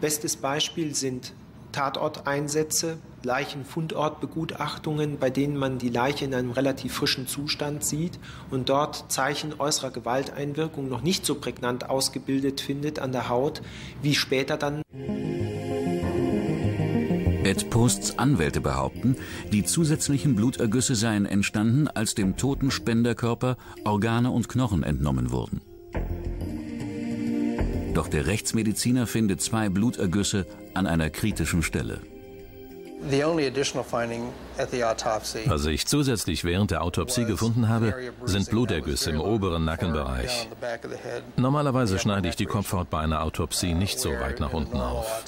Bestes 0.00 0.36
Beispiel 0.36 0.94
sind 0.94 1.34
Tatorteinsätze, 1.74 2.98
Leichenfundortbegutachtungen, 3.24 5.18
bei 5.18 5.28
denen 5.28 5.56
man 5.56 5.78
die 5.78 5.88
Leiche 5.88 6.24
in 6.24 6.32
einem 6.32 6.52
relativ 6.52 6.94
frischen 6.94 7.26
Zustand 7.26 7.84
sieht 7.84 8.20
und 8.52 8.68
dort 8.68 9.10
Zeichen 9.10 9.54
äußerer 9.58 9.90
Gewalteinwirkung 9.90 10.88
noch 10.88 11.02
nicht 11.02 11.26
so 11.26 11.34
prägnant 11.34 11.90
ausgebildet 11.90 12.60
findet 12.60 13.00
an 13.00 13.10
der 13.10 13.28
Haut, 13.28 13.60
wie 14.02 14.14
später 14.14 14.56
dann. 14.56 14.82
Ed 17.42 17.70
Posts 17.70 18.20
Anwälte 18.20 18.60
behaupten, 18.60 19.16
die 19.52 19.64
zusätzlichen 19.64 20.36
Blutergüsse 20.36 20.94
seien 20.94 21.26
entstanden, 21.26 21.88
als 21.88 22.14
dem 22.14 22.36
toten 22.36 22.70
Spenderkörper 22.70 23.56
Organe 23.84 24.30
und 24.30 24.48
Knochen 24.48 24.84
entnommen 24.84 25.32
wurden. 25.32 25.60
Doch 27.94 28.06
der 28.06 28.26
Rechtsmediziner 28.26 29.08
findet 29.08 29.40
zwei 29.40 29.68
Blutergüsse 29.68 30.46
an 30.74 30.86
einer 30.86 31.10
kritischen 31.10 31.62
Stelle. 31.62 32.00
Was 35.46 35.66
ich 35.66 35.86
zusätzlich 35.86 36.44
während 36.44 36.70
der 36.70 36.82
Autopsie 36.82 37.24
gefunden 37.26 37.68
habe, 37.68 38.12
sind 38.24 38.48
Blutergüsse 38.48 39.10
im 39.10 39.20
oberen 39.20 39.64
Nackenbereich. 39.64 40.48
Normalerweise 41.36 41.98
schneide 41.98 42.28
ich 42.28 42.36
die 42.36 42.46
Kopfhaut 42.46 42.88
bei 42.88 43.00
einer 43.00 43.22
Autopsie 43.22 43.74
nicht 43.74 43.98
so 43.98 44.10
weit 44.10 44.40
nach 44.40 44.54
unten 44.54 44.80
auf. 44.80 45.24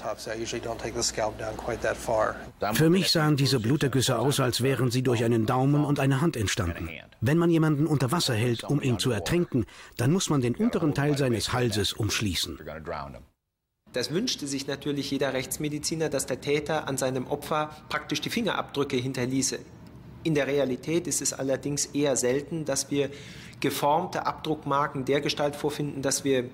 Für 2.72 2.88
mich 2.88 3.10
sahen 3.10 3.36
diese 3.36 3.60
Blutergüsse 3.60 4.18
aus, 4.18 4.40
als 4.40 4.62
wären 4.62 4.90
sie 4.90 5.02
durch 5.02 5.22
einen 5.24 5.44
Daumen 5.44 5.84
und 5.84 6.00
eine 6.00 6.20
Hand 6.22 6.36
entstanden. 6.36 6.88
Wenn 7.20 7.36
man 7.36 7.50
jemanden 7.50 7.86
unter 7.86 8.10
Wasser 8.10 8.34
hält, 8.34 8.64
um 8.64 8.80
ihn 8.80 8.98
zu 8.98 9.10
ertränken, 9.10 9.66
dann 9.96 10.12
muss 10.12 10.30
man 10.30 10.40
den 10.40 10.54
unteren 10.54 10.94
Teil 10.94 11.18
seines 11.18 11.52
Halses 11.52 11.92
umschließen. 11.92 12.58
Das 13.96 14.10
wünschte 14.10 14.46
sich 14.46 14.66
natürlich 14.66 15.10
jeder 15.10 15.32
Rechtsmediziner, 15.32 16.10
dass 16.10 16.26
der 16.26 16.42
Täter 16.42 16.86
an 16.86 16.98
seinem 16.98 17.26
Opfer 17.28 17.70
praktisch 17.88 18.20
die 18.20 18.28
Fingerabdrücke 18.28 18.94
hinterließe. 18.94 19.58
In 20.22 20.34
der 20.34 20.46
Realität 20.46 21.06
ist 21.06 21.22
es 21.22 21.32
allerdings 21.32 21.86
eher 21.86 22.14
selten, 22.14 22.66
dass 22.66 22.90
wir 22.90 23.08
geformte 23.60 24.26
Abdruckmarken 24.26 25.06
dergestalt 25.06 25.56
vorfinden, 25.56 26.02
dass 26.02 26.24
wir 26.24 26.44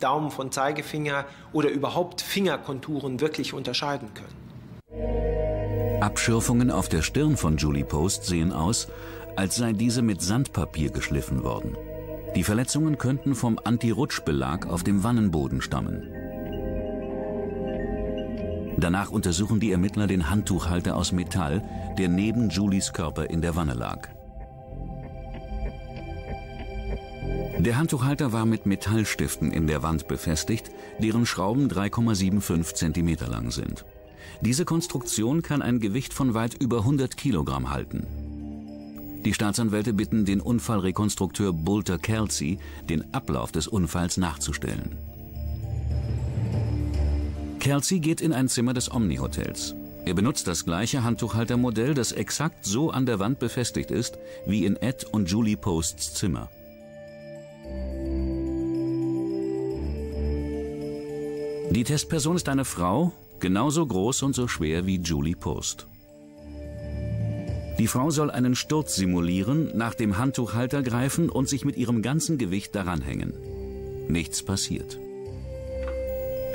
Daumen 0.00 0.32
von 0.32 0.50
Zeigefinger 0.50 1.24
oder 1.52 1.68
überhaupt 1.68 2.20
Fingerkonturen 2.20 3.20
wirklich 3.20 3.54
unterscheiden 3.54 4.08
können. 4.14 6.02
Abschürfungen 6.02 6.72
auf 6.72 6.88
der 6.88 7.02
Stirn 7.02 7.36
von 7.36 7.58
Julie 7.58 7.84
Post 7.84 8.24
sehen 8.24 8.50
aus, 8.50 8.88
als 9.36 9.54
sei 9.54 9.72
diese 9.72 10.02
mit 10.02 10.20
Sandpapier 10.20 10.90
geschliffen 10.90 11.44
worden. 11.44 11.76
Die 12.34 12.42
Verletzungen 12.42 12.98
könnten 12.98 13.36
vom 13.36 13.60
Anti-Rutsch-Belag 13.62 14.66
auf 14.66 14.82
dem 14.82 15.04
Wannenboden 15.04 15.62
stammen. 15.62 16.17
Danach 18.80 19.10
untersuchen 19.10 19.58
die 19.58 19.72
Ermittler 19.72 20.06
den 20.06 20.30
Handtuchhalter 20.30 20.94
aus 20.94 21.10
Metall, 21.10 21.62
der 21.98 22.08
neben 22.08 22.48
Julies 22.48 22.92
Körper 22.92 23.28
in 23.28 23.42
der 23.42 23.56
Wanne 23.56 23.74
lag. 23.74 24.08
Der 27.58 27.76
Handtuchhalter 27.76 28.32
war 28.32 28.46
mit 28.46 28.66
Metallstiften 28.66 29.50
in 29.50 29.66
der 29.66 29.82
Wand 29.82 30.06
befestigt, 30.06 30.70
deren 31.00 31.26
Schrauben 31.26 31.68
3,75 31.68 32.74
cm 32.74 33.28
lang 33.28 33.50
sind. 33.50 33.84
Diese 34.42 34.64
Konstruktion 34.64 35.42
kann 35.42 35.60
ein 35.60 35.80
Gewicht 35.80 36.14
von 36.14 36.34
weit 36.34 36.54
über 36.54 36.78
100 36.78 37.16
Kilogramm 37.16 37.70
halten. 37.70 38.06
Die 39.24 39.34
Staatsanwälte 39.34 39.92
bitten 39.92 40.24
den 40.24 40.40
Unfallrekonstrukteur 40.40 41.52
Bulter 41.52 41.98
Kelsey, 41.98 42.60
den 42.88 43.12
Ablauf 43.12 43.50
des 43.50 43.66
Unfalls 43.66 44.18
nachzustellen. 44.18 44.96
Kelsey 47.58 48.00
geht 48.00 48.20
in 48.20 48.32
ein 48.32 48.48
Zimmer 48.48 48.74
des 48.74 48.90
Omni-Hotels. 48.90 49.74
Er 50.04 50.14
benutzt 50.14 50.46
das 50.46 50.64
gleiche 50.64 51.04
Handtuchhaltermodell, 51.04 51.92
das 51.92 52.12
exakt 52.12 52.64
so 52.64 52.90
an 52.90 53.04
der 53.04 53.18
Wand 53.18 53.38
befestigt 53.38 53.90
ist 53.90 54.18
wie 54.46 54.64
in 54.64 54.76
Ed 54.76 55.04
und 55.04 55.30
Julie 55.30 55.56
Posts 55.56 56.14
Zimmer. 56.14 56.50
Die 61.70 61.84
Testperson 61.84 62.36
ist 62.36 62.48
eine 62.48 62.64
Frau, 62.64 63.12
genauso 63.40 63.86
groß 63.86 64.22
und 64.22 64.34
so 64.34 64.48
schwer 64.48 64.86
wie 64.86 64.98
Julie 64.98 65.36
Post. 65.36 65.86
Die 67.78 67.86
Frau 67.86 68.10
soll 68.10 68.30
einen 68.30 68.56
Sturz 68.56 68.96
simulieren, 68.96 69.76
nach 69.76 69.94
dem 69.94 70.16
Handtuchhalter 70.16 70.82
greifen 70.82 71.28
und 71.28 71.48
sich 71.48 71.64
mit 71.64 71.76
ihrem 71.76 72.02
ganzen 72.02 72.38
Gewicht 72.38 72.74
daran 72.74 73.02
hängen. 73.02 73.34
Nichts 74.08 74.42
passiert. 74.42 74.98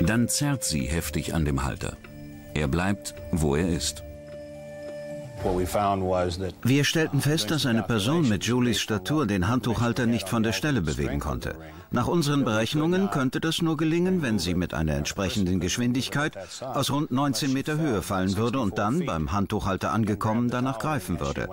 Dann 0.00 0.28
zerrt 0.28 0.64
sie 0.64 0.86
heftig 0.86 1.34
an 1.34 1.44
dem 1.44 1.64
Halter. 1.64 1.96
Er 2.54 2.68
bleibt, 2.68 3.14
wo 3.32 3.56
er 3.56 3.68
ist. 3.68 4.02
Wir 6.62 6.84
stellten 6.84 7.20
fest, 7.20 7.50
dass 7.50 7.66
eine 7.66 7.82
Person 7.82 8.28
mit 8.28 8.44
Julies 8.44 8.80
Statur 8.80 9.26
den 9.26 9.48
Handtuchhalter 9.48 10.06
nicht 10.06 10.28
von 10.28 10.42
der 10.42 10.52
Stelle 10.52 10.80
bewegen 10.80 11.20
konnte. 11.20 11.56
Nach 11.90 12.08
unseren 12.08 12.44
Berechnungen 12.44 13.10
könnte 13.10 13.40
das 13.40 13.60
nur 13.60 13.76
gelingen, 13.76 14.22
wenn 14.22 14.38
sie 14.38 14.54
mit 14.54 14.72
einer 14.72 14.94
entsprechenden 14.94 15.60
Geschwindigkeit 15.60 16.36
aus 16.60 16.90
rund 16.90 17.10
19 17.10 17.52
Meter 17.52 17.76
Höhe 17.78 18.00
fallen 18.00 18.36
würde 18.36 18.58
und 18.58 18.78
dann, 18.78 19.04
beim 19.04 19.32
Handtuchhalter 19.32 19.92
angekommen, 19.92 20.48
danach 20.50 20.78
greifen 20.78 21.20
würde. 21.20 21.48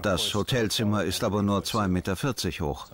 Das 0.00 0.32
Hotelzimmer 0.34 1.04
ist 1.04 1.22
aber 1.22 1.42
nur 1.42 1.60
2,40 1.60 1.88
Meter 1.88 2.16
hoch. 2.64 2.86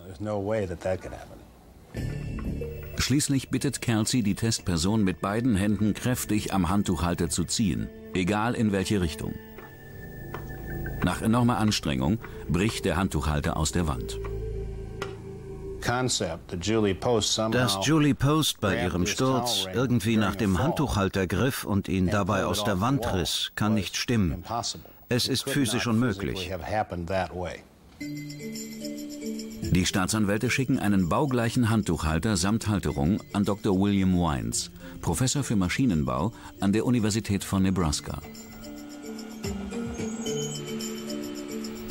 Schließlich 2.99 3.51
bittet 3.51 3.81
Kelsey 3.81 4.23
die 4.23 4.35
Testperson 4.35 5.05
mit 5.05 5.21
beiden 5.21 5.57
Händen 5.57 5.95
kräftig 5.95 6.53
am 6.53 6.69
Handtuchhalter 6.69 7.29
zu 7.29 7.45
ziehen, 7.45 7.89
egal 8.15 8.55
in 8.55 8.73
welche 8.73 9.01
Richtung. 9.01 9.35
Nach 11.05 11.23
enormer 11.23 11.59
Anstrengung 11.59 12.19
bricht 12.49 12.85
der 12.85 12.97
Handtuchhalter 12.97 13.57
aus 13.57 13.71
der 13.71 13.87
Wand. 13.87 14.19
Dass 17.53 17.79
Julie 17.87 18.15
Post 18.15 18.61
bei 18.61 18.83
ihrem 18.83 19.07
Sturz 19.07 19.69
irgendwie 19.73 20.17
nach 20.17 20.35
dem 20.35 20.59
Handtuchhalter 20.59 21.29
griff 21.29 21.65
und 21.65 21.89
ihn 21.89 22.09
dabei 22.09 22.45
aus 22.45 22.65
der 22.65 22.81
Wand 22.81 23.13
riss, 23.13 23.53
kann 23.55 23.75
nicht 23.75 23.97
stimmen. 23.97 24.43
Es 25.09 25.29
ist 25.29 25.49
physisch 25.49 25.87
unmöglich. 25.87 26.51
Die 28.01 29.87
Staatsanwälte 29.87 30.51
schicken 30.51 30.79
einen 30.79 31.09
baugleichen 31.09 31.71
Handtuchhalter 31.71 32.37
samt 32.37 32.69
Halterung 32.69 33.23
an 33.33 33.45
Dr. 33.45 33.79
William 33.79 34.15
Wines, 34.15 34.71
Professor 35.01 35.43
für 35.43 35.57
Maschinenbau 35.57 36.33
an 36.61 36.73
der 36.73 36.87
Universität 36.87 37.45
von 37.45 37.63
Nebraska. 37.63 38.21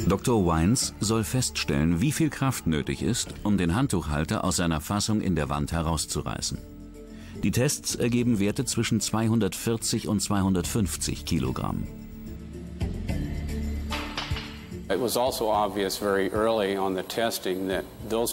Dr. 0.08 0.46
Wines 0.46 0.94
soll 1.00 1.24
feststellen, 1.24 2.00
wie 2.00 2.12
viel 2.12 2.30
Kraft 2.30 2.68
nötig 2.68 3.02
ist, 3.02 3.34
um 3.44 3.58
den 3.58 3.74
Handtuchhalter 3.74 4.44
aus 4.44 4.58
seiner 4.58 4.80
Fassung 4.80 5.20
in 5.20 5.36
der 5.36 5.50
Wand 5.50 5.72
herauszureißen. 5.72 6.60
Die 7.44 7.52
Tests 7.52 7.96
ergeben 7.96 8.40
Werte 8.40 8.66
zwischen 8.66 9.00
240 9.00 10.08
und 10.08 10.22
250 10.22 11.26
Kilogramm. 11.26 11.88
Also 14.88 15.06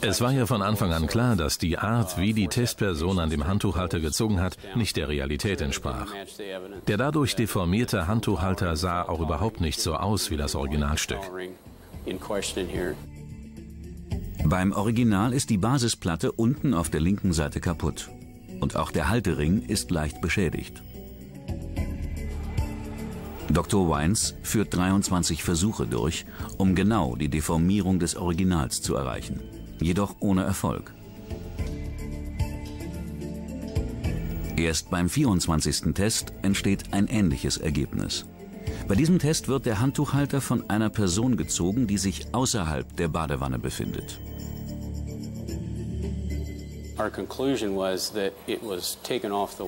es 0.02 0.20
war 0.20 0.32
ja 0.32 0.46
von 0.46 0.62
Anfang 0.62 0.92
an 0.92 1.06
klar, 1.06 1.36
dass 1.36 1.58
die 1.58 1.78
Art, 1.78 2.18
wie 2.18 2.34
die 2.34 2.48
Testperson 2.48 3.18
an 3.18 3.30
dem 3.30 3.46
Handtuchhalter 3.46 4.00
gezogen 4.00 4.40
hat, 4.40 4.58
nicht 4.74 4.96
der 4.96 5.08
Realität 5.08 5.60
entsprach. 5.62 6.12
Der 6.86 6.96
dadurch 6.98 7.36
deformierte 7.36 8.06
Handtuchhalter 8.06 8.76
sah 8.76 9.02
auch 9.02 9.20
überhaupt 9.20 9.60
nicht 9.60 9.80
so 9.80 9.94
aus 9.94 10.30
wie 10.30 10.36
das 10.36 10.54
Originalstück. 10.54 11.20
Beim 14.44 14.72
Original 14.72 15.32
ist 15.32 15.50
die 15.50 15.58
Basisplatte 15.58 16.32
unten 16.32 16.74
auf 16.74 16.90
der 16.90 17.00
linken 17.00 17.32
Seite 17.32 17.60
kaputt. 17.60 18.10
Und 18.60 18.76
auch 18.76 18.90
der 18.90 19.08
Haltering 19.08 19.62
ist 19.62 19.90
leicht 19.90 20.20
beschädigt. 20.20 20.82
Dr. 23.50 23.88
Wines 23.88 24.34
führt 24.42 24.74
23 24.74 25.42
Versuche 25.42 25.86
durch, 25.86 26.24
um 26.58 26.74
genau 26.74 27.16
die 27.16 27.28
Deformierung 27.28 27.98
des 27.98 28.16
Originals 28.16 28.82
zu 28.82 28.94
erreichen, 28.94 29.40
jedoch 29.80 30.16
ohne 30.20 30.42
Erfolg. 30.44 30.94
Erst 34.56 34.90
beim 34.90 35.08
24. 35.08 35.92
Test 35.94 36.32
entsteht 36.42 36.92
ein 36.92 37.08
ähnliches 37.08 37.56
Ergebnis. 37.56 38.26
Bei 38.86 38.94
diesem 38.94 39.18
Test 39.18 39.48
wird 39.48 39.66
der 39.66 39.80
Handtuchhalter 39.80 40.40
von 40.40 40.68
einer 40.70 40.90
Person 40.90 41.36
gezogen, 41.36 41.86
die 41.86 41.98
sich 41.98 42.32
außerhalb 42.32 42.96
der 42.96 43.08
Badewanne 43.08 43.58
befindet. 43.58 44.20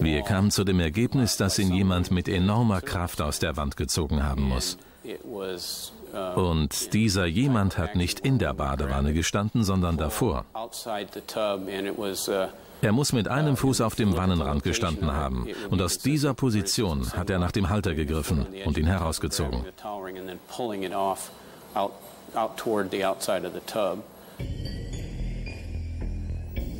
Wir 0.00 0.22
kamen 0.22 0.50
zu 0.50 0.64
dem 0.64 0.80
Ergebnis, 0.80 1.36
dass 1.36 1.58
ihn 1.58 1.72
jemand 1.72 2.10
mit 2.10 2.28
enormer 2.28 2.80
Kraft 2.80 3.20
aus 3.20 3.38
der 3.38 3.56
Wand 3.56 3.76
gezogen 3.76 4.22
haben 4.22 4.42
muss. 4.42 4.78
Uh, 6.14 6.40
Und 6.40 6.92
dieser 6.94 7.26
jemand 7.26 7.76
hat 7.76 7.96
nicht 7.96 8.20
in 8.20 8.38
der 8.38 8.54
Badewanne 8.54 9.12
gestanden, 9.12 9.64
sondern 9.64 9.96
davor. 9.96 10.44
Er 12.82 12.92
muss 12.92 13.12
mit 13.12 13.28
einem 13.28 13.56
Fuß 13.56 13.80
auf 13.80 13.94
dem 13.94 14.16
Wannenrand 14.16 14.62
gestanden 14.62 15.12
haben. 15.12 15.48
Und 15.70 15.82
aus 15.82 15.98
dieser 15.98 16.34
Position 16.34 17.10
hat 17.14 17.30
er 17.30 17.38
nach 17.38 17.52
dem 17.52 17.68
Halter 17.68 17.94
gegriffen 17.94 18.46
und 18.64 18.78
ihn 18.78 18.86
herausgezogen. 18.86 19.64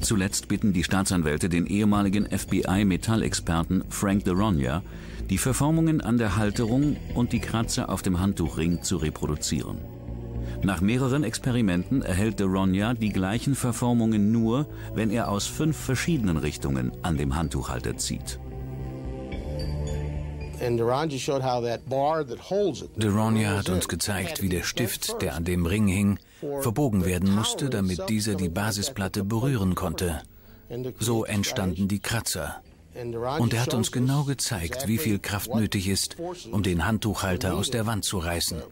Zuletzt 0.05 0.49
bitten 0.49 0.75
die 0.75 0.85
Staatsanwälte 0.85 1.49
den 1.49 1.65
ehemaligen 1.65 2.27
FBI-Metallexperten 2.27 3.85
Frank 3.89 4.25
DeRonya, 4.25 4.83
die 5.31 5.39
Verformungen 5.39 6.03
an 6.03 6.19
der 6.19 6.37
Halterung 6.37 6.99
und 7.15 7.33
die 7.33 7.41
Kratzer 7.41 7.89
auf 7.89 8.03
dem 8.03 8.21
Handtuchring 8.21 8.83
zu 8.83 8.99
reproduzieren. 8.99 9.79
Nach 10.63 10.83
mehreren 10.83 11.25
Experimenten 11.25 12.03
erhält 12.03 12.39
DeRonya 12.39 12.93
die 12.93 13.15
gleichen 13.15 13.55
Verformungen 13.55 14.31
nur, 14.31 14.67
wenn 14.95 15.11
er 15.11 15.31
aus 15.31 15.47
fünf 15.47 15.79
verschiedenen 15.79 16.37
Richtungen 16.37 16.93
an 17.01 17.17
dem 17.17 17.35
Handtuchhalter 17.35 17.97
zieht. 17.97 18.39
Deronia 22.97 23.57
hat 23.57 23.69
uns 23.71 23.89
gezeigt, 23.89 24.43
wie 24.43 24.49
der 24.49 24.63
Stift, 24.63 25.21
der 25.23 25.35
an 25.35 25.45
dem 25.45 25.67
Ring 25.67 25.89
hing, 25.89 26.19
verbogen 26.61 27.05
werden 27.05 27.35
musste, 27.35 27.71
damit 27.71 28.09
dieser 28.09 28.35
die 28.35 28.49
Basisplatte 28.49 29.25
berühren 29.25 29.75
konnte. 29.75 30.23
So 30.99 31.25
entstanden 31.25 31.89
die 31.89 32.01
Kratzer. 32.01 32.63
Und 33.39 33.53
er 33.53 33.63
hat 33.63 33.75
uns 33.75 33.91
genau 33.91 34.23
gezeigt, 34.25 34.87
wie 34.87 34.99
viel 34.99 35.19
Kraft 35.19 35.53
nötig 35.55 35.89
ist, 35.89 36.17
um 36.53 36.63
den 36.63 36.87
Handtuchhalter 36.87 37.55
aus 37.55 37.71
der 37.71 37.87
Wand 37.87 38.05
zu 38.05 38.19
reißen. 38.19 38.63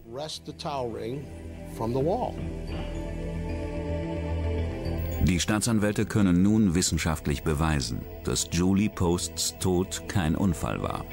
Die 5.24 5.40
Staatsanwälte 5.40 6.04
können 6.06 6.42
nun 6.42 6.74
wissenschaftlich 6.74 7.42
beweisen, 7.42 8.02
dass 8.24 8.48
Julie 8.50 8.90
Posts 8.90 9.56
Tod 9.60 10.02
kein 10.08 10.34
Unfall 10.36 10.82
war. 10.82 11.04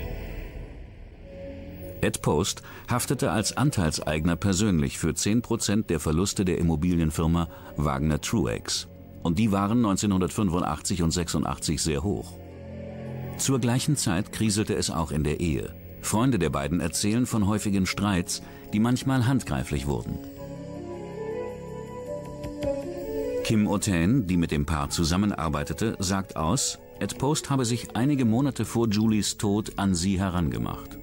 Ed 2.02 2.22
Post 2.22 2.62
haftete 2.88 3.32
als 3.32 3.58
Anteilseigner 3.58 4.36
persönlich 4.36 4.98
für 4.98 5.10
10% 5.10 5.88
der 5.88 6.00
Verluste 6.00 6.46
der 6.46 6.58
Immobilienfirma 6.58 7.50
Wagner 7.76 8.22
Truex. 8.22 8.88
Und 9.22 9.38
die 9.38 9.52
waren 9.52 9.80
1985 9.80 11.04
und 11.04 11.12
86 11.12 11.82
sehr 11.82 12.04
hoch. 12.04 12.34
Zur 13.38 13.60
gleichen 13.60 13.98
Zeit 13.98 14.32
kriselte 14.32 14.76
es 14.76 14.90
auch 14.90 15.12
in 15.12 15.24
der 15.24 15.40
Ehe. 15.40 15.74
Freunde 16.02 16.40
der 16.40 16.50
beiden 16.50 16.80
erzählen 16.80 17.26
von 17.26 17.48
häufigen 17.48 17.86
Streits, 17.86 18.42
die 18.72 18.80
manchmal 18.80 19.28
handgreiflich 19.28 19.88
wurden. 19.88 20.18
Kim 23.44 23.68
Otain, 23.68 24.28
die 24.28 24.38
mit 24.38 24.52
dem 24.52 24.66
Paar 24.66 24.90
zusammenarbeitete, 24.90 25.98
sagt 26.00 26.36
aus, 26.38 26.80
Ed 27.00 27.18
Post 27.18 27.50
habe 27.50 27.66
sich 27.66 27.96
einige 27.96 28.24
Monate 28.24 28.64
vor 28.64 28.88
Julies 28.88 29.38
Tod 29.38 29.74
an 29.78 29.96
sie 29.96 30.20
herangemacht. 30.20 30.98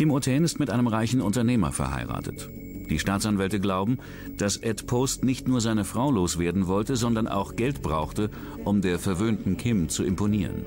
Kim 0.00 0.12
Otain 0.12 0.44
ist 0.44 0.58
mit 0.58 0.70
einem 0.70 0.86
reichen 0.86 1.20
Unternehmer 1.20 1.72
verheiratet. 1.72 2.48
Die 2.88 2.98
Staatsanwälte 2.98 3.60
glauben, 3.60 3.98
dass 4.38 4.56
Ed 4.56 4.86
Post 4.86 5.24
nicht 5.24 5.46
nur 5.46 5.60
seine 5.60 5.84
Frau 5.84 6.10
loswerden 6.10 6.68
wollte, 6.68 6.96
sondern 6.96 7.28
auch 7.28 7.54
Geld 7.54 7.82
brauchte, 7.82 8.30
um 8.64 8.80
der 8.80 8.98
verwöhnten 8.98 9.58
Kim 9.58 9.90
zu 9.90 10.02
imponieren. 10.02 10.64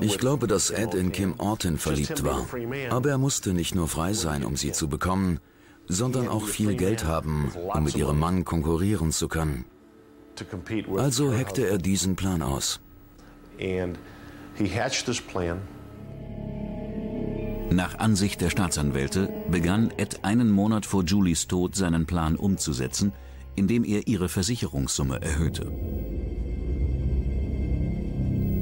Ich 0.00 0.18
glaube, 0.18 0.48
dass 0.48 0.70
Ed 0.70 0.94
in 0.94 1.12
Kim 1.12 1.34
Orton 1.38 1.78
verliebt 1.78 2.24
war. 2.24 2.44
Aber 2.90 3.10
er 3.10 3.18
musste 3.18 3.54
nicht 3.54 3.76
nur 3.76 3.86
frei 3.86 4.12
sein, 4.12 4.44
um 4.44 4.56
sie 4.56 4.72
zu 4.72 4.88
bekommen, 4.88 5.38
sondern 5.86 6.26
auch 6.26 6.46
viel 6.46 6.74
Geld 6.74 7.04
haben, 7.04 7.52
um 7.72 7.84
mit 7.84 7.94
ihrem 7.94 8.18
Mann 8.18 8.44
konkurrieren 8.44 9.12
zu 9.12 9.28
können. 9.28 9.66
Also 10.96 11.32
hackte 11.32 11.68
er 11.68 11.78
diesen 11.78 12.16
Plan 12.16 12.42
aus. 12.42 12.80
Nach 17.70 17.98
Ansicht 17.98 18.40
der 18.40 18.50
Staatsanwälte 18.50 19.28
begann 19.50 19.92
Ed 19.96 20.20
einen 20.22 20.50
Monat 20.50 20.86
vor 20.86 21.02
Julies 21.02 21.48
Tod 21.48 21.74
seinen 21.74 22.06
Plan 22.06 22.36
umzusetzen, 22.36 23.12
indem 23.56 23.84
er 23.84 24.06
ihre 24.06 24.28
Versicherungssumme 24.28 25.20
erhöhte. 25.20 25.72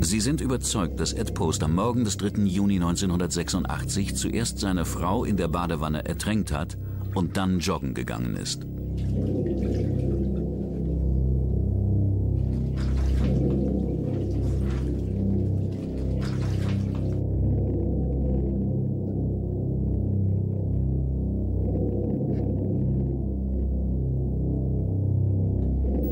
Sie 0.01 0.21
sind 0.21 0.41
überzeugt, 0.41 0.99
dass 0.99 1.13
Ed 1.13 1.35
Post 1.35 1.63
am 1.63 1.75
Morgen 1.75 2.05
des 2.05 2.17
3. 2.17 2.43
Juni 2.45 2.77
1986 2.77 4.17
zuerst 4.17 4.59
seine 4.59 4.85
Frau 4.85 5.25
in 5.25 5.37
der 5.37 5.49
Badewanne 5.49 6.05
ertränkt 6.05 6.53
hat 6.53 6.77
und 7.15 7.37
dann 7.37 7.61
joggen 7.61 7.95
gegangen 7.95 8.35
ist. 8.37 8.67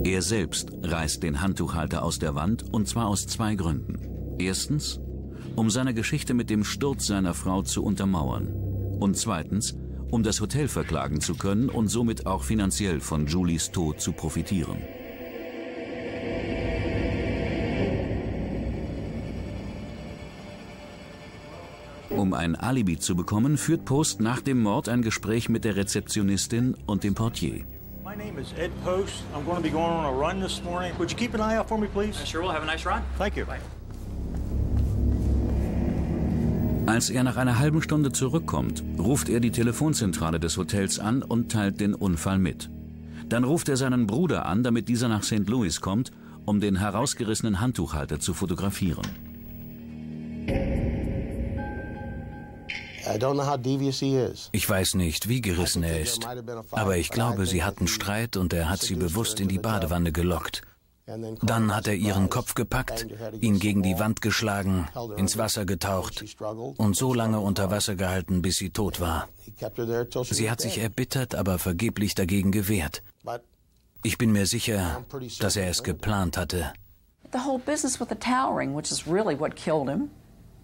Er 0.02 0.22
selbst 0.22 0.72
reißt 0.82 1.22
den 1.22 1.42
Handtuchhalter 1.42 2.02
aus 2.02 2.18
der 2.18 2.34
Wand 2.34 2.64
und 2.72 2.88
zwar 2.88 3.06
aus 3.06 3.26
zwei 3.26 3.54
Gründen. 3.54 3.98
Erstens, 4.38 4.98
um 5.56 5.68
seine 5.68 5.92
Geschichte 5.92 6.32
mit 6.32 6.48
dem 6.48 6.64
Sturz 6.64 7.06
seiner 7.06 7.34
Frau 7.34 7.60
zu 7.62 7.84
untermauern. 7.84 8.48
Und 8.98 9.18
zweitens, 9.18 9.76
um 10.10 10.22
das 10.22 10.40
Hotel 10.40 10.68
verklagen 10.68 11.20
zu 11.20 11.34
können 11.34 11.68
und 11.68 11.88
somit 11.88 12.24
auch 12.24 12.44
finanziell 12.44 13.00
von 13.00 13.26
Julies 13.26 13.72
Tod 13.72 14.00
zu 14.00 14.12
profitieren. 14.12 14.78
Um 22.08 22.32
ein 22.32 22.56
Alibi 22.56 22.98
zu 22.98 23.14
bekommen, 23.14 23.58
führt 23.58 23.84
Post 23.84 24.20
nach 24.20 24.40
dem 24.40 24.62
Mord 24.62 24.88
ein 24.88 25.02
Gespräch 25.02 25.50
mit 25.50 25.64
der 25.64 25.76
Rezeptionistin 25.76 26.74
und 26.86 27.04
dem 27.04 27.14
Portier. 27.14 27.66
My 28.10 28.16
name 28.16 28.40
is 28.40 28.52
Ed 28.58 28.72
Post. 28.82 29.22
I'm 29.32 29.44
going 29.44 29.58
to 29.58 29.62
be 29.62 29.70
going 29.70 29.84
on 29.84 30.04
a 30.04 30.12
run 30.12 30.40
this 30.40 30.60
morning. 30.64 30.92
Would 30.98 31.12
you 31.12 31.16
keep 31.16 31.32
an 31.32 31.40
eye 31.40 31.54
out 31.54 31.68
for 31.68 31.78
me, 31.78 31.86
please? 31.86 32.20
I 32.20 32.24
sure 32.24 32.42
will. 32.42 32.50
Have 32.50 32.64
a 32.64 32.66
nice 32.66 32.84
run. 32.84 33.04
Thank 33.18 33.36
you. 33.36 33.44
Bye. 33.44 33.60
Als 36.86 37.08
er 37.08 37.22
nach 37.22 37.36
einer 37.36 37.60
halben 37.60 37.82
Stunde 37.82 38.10
zurückkommt, 38.10 38.82
ruft 38.98 39.28
er 39.28 39.38
die 39.38 39.52
Telefonzentrale 39.52 40.40
des 40.40 40.56
Hotels 40.56 40.98
an 40.98 41.22
und 41.22 41.52
teilt 41.52 41.78
den 41.78 41.94
Unfall 41.94 42.40
mit. 42.40 42.68
Dann 43.28 43.44
ruft 43.44 43.68
er 43.68 43.76
seinen 43.76 44.08
Bruder 44.08 44.44
an, 44.44 44.64
damit 44.64 44.88
dieser 44.88 45.06
nach 45.06 45.22
St. 45.22 45.48
Louis 45.48 45.80
kommt, 45.80 46.10
um 46.46 46.58
den 46.58 46.80
herausgerissenen 46.80 47.60
Handtuchhalter 47.60 48.18
zu 48.18 48.34
fotografieren. 48.34 49.06
Ich 54.52 54.70
weiß 54.70 54.94
nicht, 54.94 55.28
wie 55.28 55.40
gerissen 55.40 55.82
er 55.82 56.00
ist, 56.00 56.26
aber 56.70 56.96
ich 56.96 57.10
glaube, 57.10 57.46
sie 57.46 57.64
hatten 57.64 57.88
Streit 57.88 58.36
und 58.36 58.52
er 58.52 58.68
hat 58.68 58.80
sie 58.80 58.94
bewusst 58.94 59.40
in 59.40 59.48
die 59.48 59.58
Badewanne 59.58 60.12
gelockt. 60.12 60.62
Dann 61.42 61.74
hat 61.74 61.88
er 61.88 61.94
ihren 61.94 62.30
Kopf 62.30 62.54
gepackt, 62.54 63.06
ihn 63.40 63.58
gegen 63.58 63.82
die 63.82 63.98
Wand 63.98 64.20
geschlagen, 64.20 64.86
ins 65.16 65.36
Wasser 65.38 65.64
getaucht 65.64 66.24
und 66.76 66.96
so 66.96 67.14
lange 67.14 67.40
unter 67.40 67.70
Wasser 67.70 67.96
gehalten, 67.96 68.42
bis 68.42 68.56
sie 68.56 68.70
tot 68.70 69.00
war. 69.00 69.28
Sie 70.30 70.50
hat 70.50 70.60
sich 70.60 70.78
erbittert, 70.78 71.34
aber 71.34 71.58
vergeblich 71.58 72.14
dagegen 72.14 72.52
gewehrt. 72.52 73.02
Ich 74.02 74.18
bin 74.18 74.32
mir 74.32 74.46
sicher, 74.46 75.04
dass 75.40 75.56
er 75.56 75.68
es 75.68 75.82
geplant 75.82 76.36
hatte. 76.36 76.72
The 77.32 77.38
whole 77.38 77.58
business 77.60 78.00
with 78.00 78.08
the 78.08 78.16
towering, 78.16 78.74
which 78.74 78.90
is 78.90 79.06
really 79.06 79.38
what 79.38 79.54
killed 79.54 79.88
him. 79.88 80.10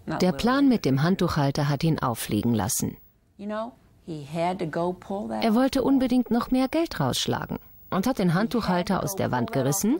Der 0.07 0.31
Plan 0.31 0.69
mit 0.69 0.85
dem 0.85 1.03
Handtuchhalter 1.03 1.67
hat 1.67 1.83
ihn 1.83 1.99
auffliegen 1.99 2.53
lassen. 2.53 2.95
Er 3.37 5.53
wollte 5.53 5.83
unbedingt 5.83 6.31
noch 6.31 6.49
mehr 6.49 6.69
Geld 6.69 6.99
rausschlagen 6.99 7.59
und 7.89 8.07
hat 8.07 8.19
den 8.19 8.33
Handtuchhalter 8.33 9.03
aus 9.03 9.15
der 9.15 9.31
Wand 9.31 9.51
gerissen, 9.51 9.97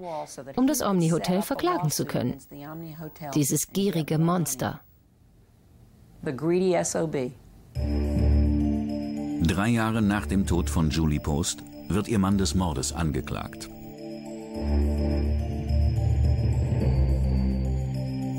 um 0.55 0.65
das 0.65 0.81
Omni 0.81 1.09
Hotel 1.09 1.41
verklagen 1.41 1.89
zu 1.89 2.05
können. 2.05 2.37
Dieses 3.35 3.67
gierige 3.67 4.17
Monster. 4.17 4.79
Drei 9.43 9.69
Jahre 9.69 10.01
nach 10.01 10.25
dem 10.25 10.45
Tod 10.45 10.69
von 10.69 10.89
Julie 10.89 11.19
Post 11.19 11.63
wird 11.89 12.07
ihr 12.07 12.19
Mann 12.19 12.37
des 12.37 12.55
Mordes 12.55 12.93
angeklagt. 12.93 13.69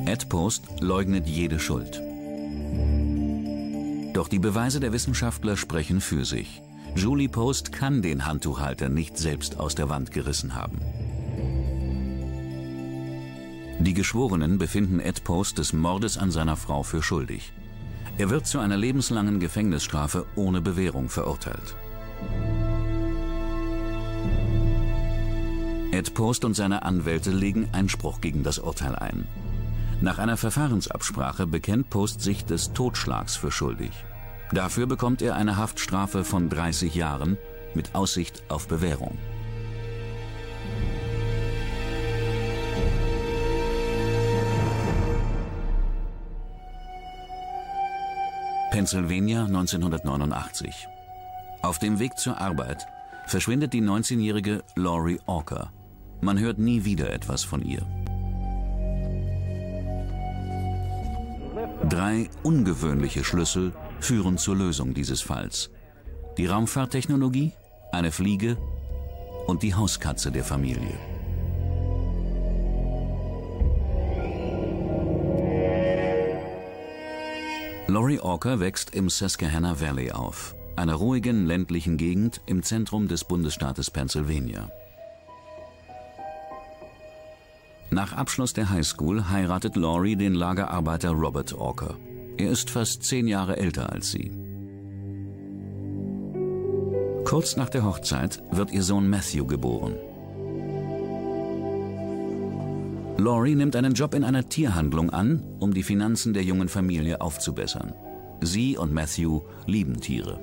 Ed 0.09 0.31
Post 0.31 0.65
leugnet 0.81 1.27
jede 1.27 1.61
Schuld. 1.61 2.03
Doch 4.15 4.27
die 4.27 4.39
Beweise 4.39 4.81
der 4.81 4.91
Wissenschaftler 4.95 5.55
sprechen 5.59 6.01
für 6.01 6.25
sich. 6.25 6.63
Julie 6.97 7.29
Post 7.29 7.73
kann 7.73 8.01
den 8.01 8.25
Handtuchhalter 8.25 8.89
nicht 8.89 9.19
selbst 9.19 9.61
aus 9.61 9.75
der 9.75 9.91
Wand 9.91 10.11
gerissen 10.11 10.55
haben. 10.55 10.81
Die 13.81 13.93
Geschworenen 13.93 14.57
befinden 14.57 14.99
Ed 14.99 15.25
Post 15.25 15.59
des 15.59 15.75
Mordes 15.75 16.17
an 16.17 16.31
seiner 16.31 16.57
Frau 16.57 16.83
für 16.83 17.03
schuldig. 17.03 17.53
Er 18.17 18.31
wird 18.31 18.47
zu 18.47 18.61
einer 18.61 18.79
lebenslangen 18.79 19.41
Gefängnisstrafe 19.41 20.25
ohne 20.37 20.63
Bewährung 20.63 21.11
verurteilt. 21.11 21.77
Ed 25.93 26.15
Post 26.15 26.47
und 26.47 26.55
seine 26.55 26.83
Anwälte 26.83 27.31
legen 27.31 27.69
Einspruch 27.73 28.23
gegen 28.23 28.43
das 28.43 28.59
Urteil 28.59 28.97
ein. 28.97 29.29
Nach 30.01 30.19
einer 30.19 30.37
Verfahrensabsprache 30.37 31.47
bekennt 31.49 31.91
Post 31.91 32.21
sich 32.21 32.45
des 32.45 32.73
Totschlags 32.73 33.35
für 33.35 33.51
schuldig. 33.51 33.91
Dafür 34.53 34.87
bekommt 34.87 35.23
er 35.23 35.35
eine 35.35 35.57
Haftstrafe 35.57 36.23
von 36.25 36.49
30 36.49 36.95
Jahren 36.95 37.37
mit 37.75 37.97
Aussicht 37.97 38.45
auf 38.49 38.69
Bewährung. 38.69 39.19
Pennsylvania 48.71 49.47
1989. 49.47 50.87
Auf 51.63 51.81
dem 51.81 51.99
Weg 51.99 52.17
zur 52.17 52.41
Arbeit 52.41 52.87
verschwindet 53.27 53.73
die 53.73 53.83
19-jährige 53.83 54.63
Laurie 54.77 55.19
Orker. 55.27 55.73
Man 56.21 56.39
hört 56.39 56.59
nie 56.59 56.85
wieder 56.85 57.13
etwas 57.13 57.43
von 57.43 57.63
ihr. 57.63 57.85
Drei 61.89 62.29
ungewöhnliche 62.43 63.25
Schlüssel 63.25 63.73
führen 63.99 64.37
zur 64.37 64.57
Lösung 64.57 64.93
dieses 64.93 65.23
Falls. 65.23 65.71
Die 66.37 66.45
Raumfahrttechnologie, 66.45 67.53
eine 67.93 68.13
Fliege 68.13 68.59
und 69.47 69.63
die 69.63 69.75
Hauskatze 69.75 70.31
der 70.31 70.45
Familie. 70.45 70.99
Laurie 77.87 78.21
Orker 78.21 78.61
wächst 78.61 78.95
im 78.95 79.09
Susquehanna 79.09 79.81
Valley 79.81 80.13
auf, 80.13 80.55
einer 80.77 80.95
ruhigen 80.95 81.47
ländlichen 81.47 81.97
Gegend 81.97 82.43
im 82.45 82.63
Zentrum 82.63 83.09
des 83.09 83.25
Bundesstaates 83.25 83.91
Pennsylvania. 83.91 84.71
Nach 87.91 88.13
Abschluss 88.13 88.53
der 88.53 88.69
Highschool 88.69 89.31
heiratet 89.31 89.75
Laurie 89.75 90.15
den 90.15 90.35
Lagerarbeiter 90.35 91.11
Robert 91.11 91.55
Orker. 91.55 91.97
Er 92.37 92.51
ist 92.51 92.69
fast 92.69 93.03
zehn 93.03 93.27
Jahre 93.27 93.57
älter 93.57 93.91
als 93.91 94.11
sie. 94.11 94.31
Kurz 97.25 97.57
nach 97.57 97.71
der 97.71 97.85
Hochzeit 97.85 98.43
wird 98.51 98.73
ihr 98.73 98.83
Sohn 98.83 99.09
Matthew 99.09 99.47
geboren. 99.47 99.97
Laurie 103.17 103.55
nimmt 103.55 103.75
einen 103.75 103.95
Job 103.95 104.15
in 104.15 104.23
einer 104.23 104.49
Tierhandlung 104.49 105.11
an, 105.11 105.43
um 105.59 105.73
die 105.73 105.83
Finanzen 105.83 106.35
der 106.35 106.45
jungen 106.45 106.69
Familie 106.69 107.21
aufzubessern. 107.23 107.95
Sie 108.43 108.77
und 108.77 108.93
Matthew 108.93 109.41
lieben 109.67 110.01
Tiere. 110.01 110.39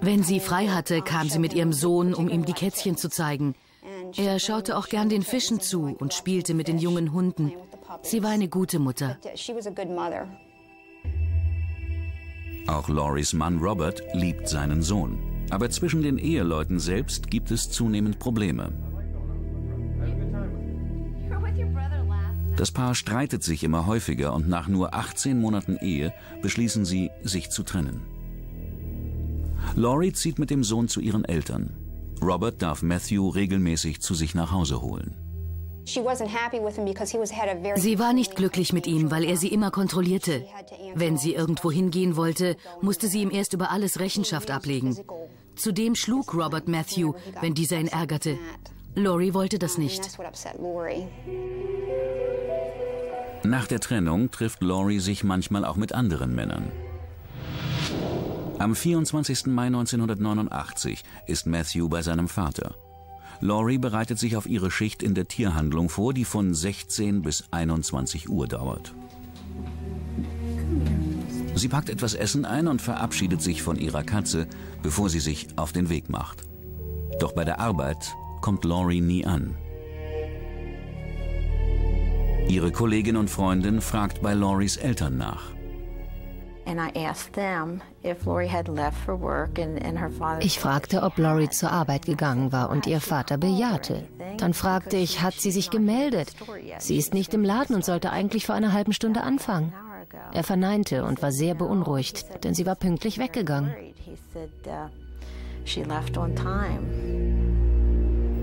Wenn 0.00 0.22
sie 0.22 0.40
frei 0.40 0.68
hatte, 0.68 1.02
kam 1.02 1.28
sie 1.28 1.38
mit 1.38 1.52
ihrem 1.52 1.72
Sohn, 1.72 2.14
um 2.14 2.28
ihm 2.28 2.44
die 2.44 2.54
Kätzchen 2.54 2.96
zu 2.96 3.08
zeigen. 3.10 3.54
Er 4.16 4.38
schaute 4.38 4.76
auch 4.76 4.88
gern 4.88 5.08
den 5.08 5.22
Fischen 5.22 5.60
zu 5.60 5.96
und 5.98 6.14
spielte 6.14 6.54
mit 6.54 6.68
den 6.68 6.78
jungen 6.78 7.12
Hunden. 7.12 7.52
Sie 8.02 8.22
war 8.22 8.30
eine 8.30 8.48
gute 8.48 8.78
Mutter. 8.78 9.18
Auch 12.66 12.88
Loris 12.88 13.32
Mann 13.32 13.58
Robert 13.58 14.02
liebt 14.12 14.48
seinen 14.48 14.82
Sohn. 14.82 15.18
Aber 15.50 15.70
zwischen 15.70 16.02
den 16.02 16.18
Eheleuten 16.18 16.78
selbst 16.78 17.30
gibt 17.30 17.50
es 17.50 17.70
zunehmend 17.70 18.18
Probleme. 18.18 18.72
Das 22.56 22.72
Paar 22.72 22.94
streitet 22.94 23.42
sich 23.42 23.62
immer 23.62 23.86
häufiger 23.86 24.34
und 24.34 24.48
nach 24.48 24.68
nur 24.68 24.92
18 24.92 25.40
Monaten 25.40 25.76
Ehe 25.76 26.12
beschließen 26.42 26.84
sie, 26.84 27.10
sich 27.22 27.50
zu 27.50 27.62
trennen. 27.62 28.02
Laurie 29.76 30.12
zieht 30.12 30.38
mit 30.38 30.50
dem 30.50 30.64
Sohn 30.64 30.88
zu 30.88 31.00
ihren 31.00 31.24
Eltern. 31.24 31.87
Robert 32.22 32.62
darf 32.62 32.82
Matthew 32.82 33.28
regelmäßig 33.28 34.00
zu 34.00 34.14
sich 34.14 34.34
nach 34.34 34.52
Hause 34.52 34.80
holen. 34.80 35.16
Sie 35.84 36.04
war 37.98 38.12
nicht 38.12 38.36
glücklich 38.36 38.72
mit 38.74 38.86
ihm, 38.86 39.10
weil 39.10 39.24
er 39.24 39.36
sie 39.38 39.48
immer 39.48 39.70
kontrollierte. 39.70 40.44
Wenn 40.94 41.16
sie 41.16 41.34
irgendwo 41.34 41.72
hingehen 41.72 42.16
wollte, 42.16 42.56
musste 42.82 43.08
sie 43.08 43.22
ihm 43.22 43.30
erst 43.30 43.54
über 43.54 43.70
alles 43.70 43.98
Rechenschaft 43.98 44.50
ablegen. 44.50 44.98
Zudem 45.56 45.94
schlug 45.94 46.34
Robert 46.34 46.68
Matthew, 46.68 47.14
wenn 47.40 47.54
dieser 47.54 47.80
ihn 47.80 47.88
ärgerte. 47.88 48.38
Lori 48.94 49.32
wollte 49.32 49.58
das 49.58 49.78
nicht. 49.78 50.18
Nach 53.44 53.66
der 53.66 53.80
Trennung 53.80 54.30
trifft 54.30 54.62
Laurie 54.62 55.00
sich 55.00 55.24
manchmal 55.24 55.64
auch 55.64 55.76
mit 55.76 55.92
anderen 55.92 56.34
Männern. 56.34 56.70
Am 58.58 58.74
24. 58.74 59.46
Mai 59.46 59.66
1989 59.66 61.04
ist 61.28 61.46
Matthew 61.46 61.88
bei 61.88 62.02
seinem 62.02 62.26
Vater. 62.26 62.74
Laurie 63.40 63.78
bereitet 63.78 64.18
sich 64.18 64.36
auf 64.36 64.46
ihre 64.46 64.72
Schicht 64.72 65.00
in 65.00 65.14
der 65.14 65.28
Tierhandlung 65.28 65.88
vor, 65.88 66.12
die 66.12 66.24
von 66.24 66.52
16 66.54 67.22
bis 67.22 67.44
21 67.52 68.28
Uhr 68.28 68.48
dauert. 68.48 68.94
Sie 71.54 71.68
packt 71.68 71.88
etwas 71.88 72.14
Essen 72.14 72.44
ein 72.44 72.66
und 72.66 72.82
verabschiedet 72.82 73.40
sich 73.42 73.62
von 73.62 73.76
ihrer 73.76 74.02
Katze, 74.02 74.48
bevor 74.82 75.08
sie 75.08 75.20
sich 75.20 75.46
auf 75.54 75.70
den 75.70 75.88
Weg 75.88 76.08
macht. 76.08 76.42
Doch 77.20 77.32
bei 77.32 77.44
der 77.44 77.60
Arbeit 77.60 78.12
kommt 78.40 78.64
Laurie 78.64 79.00
nie 79.00 79.24
an. 79.24 79.56
Ihre 82.48 82.72
Kollegin 82.72 83.16
und 83.16 83.30
Freundin 83.30 83.80
fragt 83.80 84.20
bei 84.20 84.34
Lauries 84.34 84.78
Eltern 84.78 85.16
nach. 85.16 85.57
Ich 90.40 90.60
fragte, 90.60 91.02
ob 91.02 91.18
Laurie 91.18 91.48
zur 91.48 91.72
Arbeit 91.72 92.04
gegangen 92.04 92.52
war 92.52 92.70
und 92.70 92.86
ihr 92.86 93.00
Vater 93.00 93.38
bejahte. 93.38 94.06
Dann 94.36 94.54
fragte 94.54 94.96
ich, 94.96 95.22
hat 95.22 95.34
sie 95.34 95.50
sich 95.50 95.70
gemeldet? 95.70 96.34
Sie 96.78 96.96
ist 96.96 97.14
nicht 97.14 97.32
im 97.34 97.42
Laden 97.42 97.74
und 97.74 97.84
sollte 97.84 98.10
eigentlich 98.10 98.46
vor 98.46 98.54
einer 98.54 98.72
halben 98.72 98.92
Stunde 98.92 99.22
anfangen. 99.22 99.72
Er 100.32 100.44
verneinte 100.44 101.04
und 101.04 101.22
war 101.22 101.32
sehr 101.32 101.54
beunruhigt, 101.54 102.44
denn 102.44 102.54
sie 102.54 102.66
war 102.66 102.74
pünktlich 102.74 103.18
weggegangen. 103.18 103.72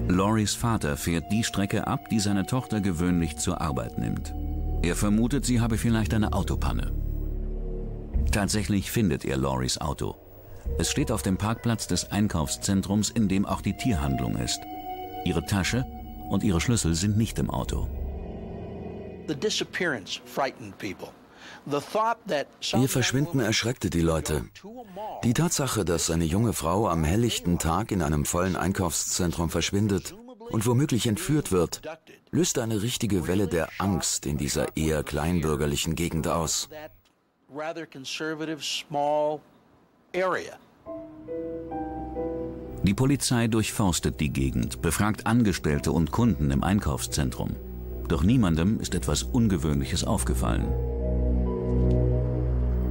Loris 0.08 0.54
Vater 0.54 0.98
fährt 0.98 1.32
die 1.32 1.44
Strecke 1.44 1.88
ab, 1.88 2.10
die 2.10 2.20
seine 2.20 2.46
Tochter 2.46 2.82
gewöhnlich 2.82 3.38
zur 3.38 3.62
Arbeit 3.62 3.98
nimmt. 3.98 4.34
Er 4.84 4.96
vermutet, 4.96 5.46
sie 5.46 5.62
habe 5.62 5.78
vielleicht 5.78 6.14
eine 6.14 6.34
Autopanne. 6.34 7.05
Tatsächlich 8.32 8.92
findet 8.92 9.26
er 9.26 9.38
Loris 9.38 9.78
Auto. 9.80 10.16
Es 10.78 10.92
steht 10.92 11.12
auf 11.12 11.22
dem 11.22 11.38
Parkplatz 11.38 11.88
des 11.88 12.12
Einkaufszentrums, 12.12 13.10
in 13.10 13.28
dem 13.28 13.46
auch 13.46 13.62
die 13.62 13.78
Tierhandlung 13.78 14.36
ist. 14.38 14.60
Ihre 15.24 15.46
Tasche 15.46 15.86
und 16.30 16.44
ihre 16.44 16.62
Schlüssel 16.62 16.96
sind 16.96 17.18
nicht 17.18 17.40
im 17.40 17.50
Auto. 17.50 17.88
Ihr 22.74 22.90
Verschwinden 22.90 23.40
erschreckte 23.40 23.90
die 23.90 24.02
Leute. 24.02 24.46
Die 25.24 25.34
Tatsache, 25.34 25.86
dass 25.86 26.10
eine 26.12 26.26
junge 26.26 26.54
Frau 26.54 26.90
am 26.90 27.04
helllichten 27.04 27.60
Tag 27.60 27.92
in 27.92 28.02
einem 28.02 28.26
vollen 28.26 28.56
Einkaufszentrum 28.56 29.50
verschwindet 29.50 30.16
und 30.50 30.66
womöglich 30.66 31.08
entführt 31.08 31.52
wird, 31.52 31.82
löste 32.32 32.62
eine 32.62 32.82
richtige 32.82 33.28
Welle 33.28 33.48
der 33.48 33.70
Angst 33.80 34.26
in 34.26 34.38
dieser 34.38 34.76
eher 34.78 35.04
kleinbürgerlichen 35.04 35.96
Gegend 35.96 36.28
aus. 36.28 36.70
Die 42.84 42.94
Polizei 42.94 43.48
durchforstet 43.48 44.20
die 44.20 44.30
Gegend, 44.30 44.82
befragt 44.82 45.26
Angestellte 45.26 45.94
und 45.94 46.12
Kunden 46.12 46.52
im 46.52 46.66
Einkaufszentrum. 46.66 47.56
Doch 48.10 48.24
niemandem 48.24 48.82
ist 48.82 48.94
etwas 48.94 49.24
Ungewöhnliches 49.24 50.04
aufgefallen. 50.04 50.68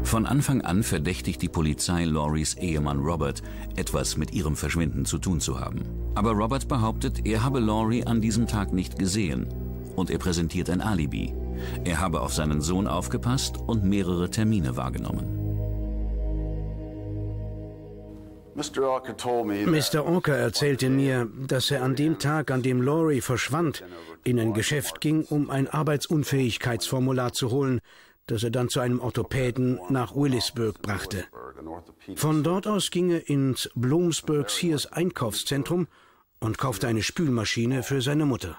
Von 0.03 0.25
Anfang 0.25 0.63
an 0.63 0.83
verdächtigt 0.83 1.43
die 1.43 1.51
Polizei 1.51 2.07
Loris 2.07 2.55
Ehemann 2.55 3.01
Robert, 3.01 3.43
etwas 3.77 4.17
mit 4.17 4.33
ihrem 4.33 4.57
Verschwinden 4.57 5.05
zu 5.05 5.19
tun 5.19 5.41
zu 5.41 5.61
haben. 5.61 5.83
Aber 6.15 6.33
Robert 6.33 6.69
behauptet, 6.69 7.27
er 7.27 7.45
habe 7.45 7.61
Laurie 7.61 8.05
an 8.05 8.23
diesem 8.23 8.47
Tag 8.47 8.73
nicht 8.73 8.99
gesehen. 8.99 9.47
Und 9.95 10.09
er 10.09 10.19
präsentiert 10.19 10.71
ein 10.71 10.81
Alibi. 10.81 11.35
Er 11.85 12.01
habe 12.01 12.21
auf 12.21 12.33
seinen 12.33 12.61
Sohn 12.61 12.87
aufgepasst 12.87 13.59
und 13.59 13.85
mehrere 13.85 14.31
Termine 14.31 14.77
wahrgenommen. 14.77 15.45
Mr. 18.57 20.05
Orker 20.07 20.37
erzählte 20.37 20.89
mir, 20.89 21.29
dass 21.49 21.71
er 21.73 21.83
an 21.83 21.97
dem 21.97 22.21
Tag, 22.21 22.53
an 22.53 22.63
dem 22.63 22.83
Laurie 22.83 23.21
verschwand, 23.21 23.83
in 24.23 24.39
ein 24.39 24.55
Geschäft 24.55 25.01
ging, 25.01 25.25
um 25.25 25.51
ein 25.51 25.69
Arbeitsunfähigkeitsformular 25.69 27.33
zu 27.33 27.51
holen, 27.51 27.81
das 28.27 28.45
er 28.45 28.51
dann 28.51 28.69
zu 28.69 28.81
einem 28.81 29.01
Orthopäden 29.01 29.81
nach 29.89 30.15
Willisburg 30.15 30.81
brachte. 30.83 31.25
Von 32.17 32.45
dort 32.45 32.67
aus 32.67 32.91
ging 32.91 33.11
er 33.11 33.29
ins 33.29 33.69
Bloomsburg 33.75 34.49
Sears 34.49 34.87
Einkaufszentrum 34.87 35.89
und 36.41 36.57
kaufte 36.57 36.87
eine 36.87 37.03
Spülmaschine 37.03 37.83
für 37.83 38.03
seine 38.03 38.25
Mutter. 38.25 38.59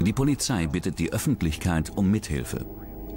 Die 0.00 0.12
Polizei 0.12 0.66
bittet 0.66 0.98
die 0.98 1.12
Öffentlichkeit 1.12 1.96
um 1.96 2.10
Mithilfe. 2.10 2.66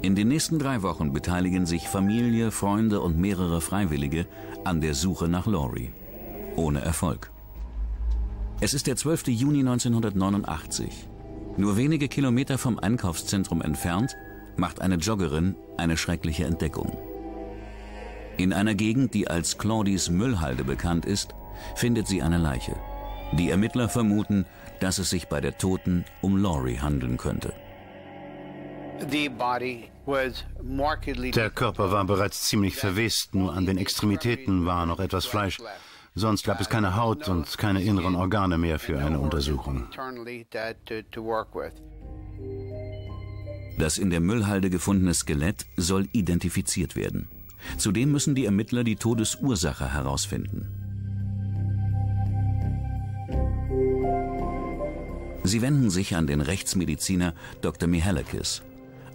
In 0.02 0.14
den 0.14 0.28
nächsten 0.28 0.58
drei 0.58 0.82
Wochen 0.82 1.12
beteiligen 1.12 1.66
sich 1.66 1.88
Familie, 1.88 2.50
Freunde 2.50 3.00
und 3.00 3.18
mehrere 3.18 3.60
Freiwillige 3.60 4.26
an 4.64 4.80
der 4.80 4.94
Suche 4.94 5.28
nach 5.28 5.46
Laurie. 5.46 5.92
Ohne 6.56 6.80
Erfolg. 6.80 7.30
Es 8.60 8.72
ist 8.74 8.86
der 8.86 8.96
12. 8.96 9.28
Juni 9.28 9.60
1989. 9.60 11.08
Nur 11.56 11.76
wenige 11.76 12.08
Kilometer 12.08 12.58
vom 12.58 12.78
Einkaufszentrum 12.78 13.62
entfernt 13.62 14.16
macht 14.56 14.80
eine 14.80 14.96
Joggerin 14.96 15.54
eine 15.76 15.96
schreckliche 15.96 16.44
Entdeckung. 16.44 16.96
In 18.36 18.52
einer 18.52 18.74
Gegend, 18.74 19.14
die 19.14 19.28
als 19.28 19.56
Claudys 19.56 20.10
Müllhalde 20.10 20.64
bekannt 20.64 21.06
ist, 21.06 21.34
findet 21.74 22.06
sie 22.06 22.22
eine 22.22 22.38
Leiche. 22.38 22.76
Die 23.32 23.50
Ermittler 23.50 23.88
vermuten, 23.88 24.46
dass 24.80 24.98
es 24.98 25.10
sich 25.10 25.28
bei 25.28 25.40
der 25.40 25.58
Toten 25.58 26.04
um 26.20 26.36
Laurie 26.36 26.78
handeln 26.78 27.16
könnte. 27.16 27.52
Der 31.34 31.50
Körper 31.50 31.90
war 31.90 32.04
bereits 32.04 32.42
ziemlich 32.42 32.76
verwest, 32.76 33.34
nur 33.34 33.52
an 33.52 33.66
den 33.66 33.78
Extremitäten 33.78 34.64
war 34.64 34.86
noch 34.86 35.00
etwas 35.00 35.26
Fleisch. 35.26 35.58
Sonst 36.14 36.44
gab 36.44 36.60
es 36.60 36.70
keine 36.70 36.96
Haut 36.96 37.28
und 37.28 37.58
keine 37.58 37.82
inneren 37.82 38.14
Organe 38.14 38.56
mehr 38.56 38.78
für 38.78 38.98
eine 38.98 39.20
Untersuchung. 39.20 39.86
Das 43.78 43.98
in 43.98 44.08
der 44.08 44.20
Müllhalde 44.20 44.70
gefundene 44.70 45.12
Skelett 45.12 45.66
soll 45.76 46.08
identifiziert 46.12 46.96
werden. 46.96 47.28
Zudem 47.76 48.12
müssen 48.12 48.34
die 48.34 48.46
Ermittler 48.46 48.84
die 48.84 48.96
Todesursache 48.96 49.92
herausfinden. 49.92 50.75
Sie 55.46 55.62
wenden 55.62 55.90
sich 55.90 56.16
an 56.16 56.26
den 56.26 56.40
Rechtsmediziner 56.40 57.32
Dr. 57.60 57.88
Mihalakis. 57.88 58.62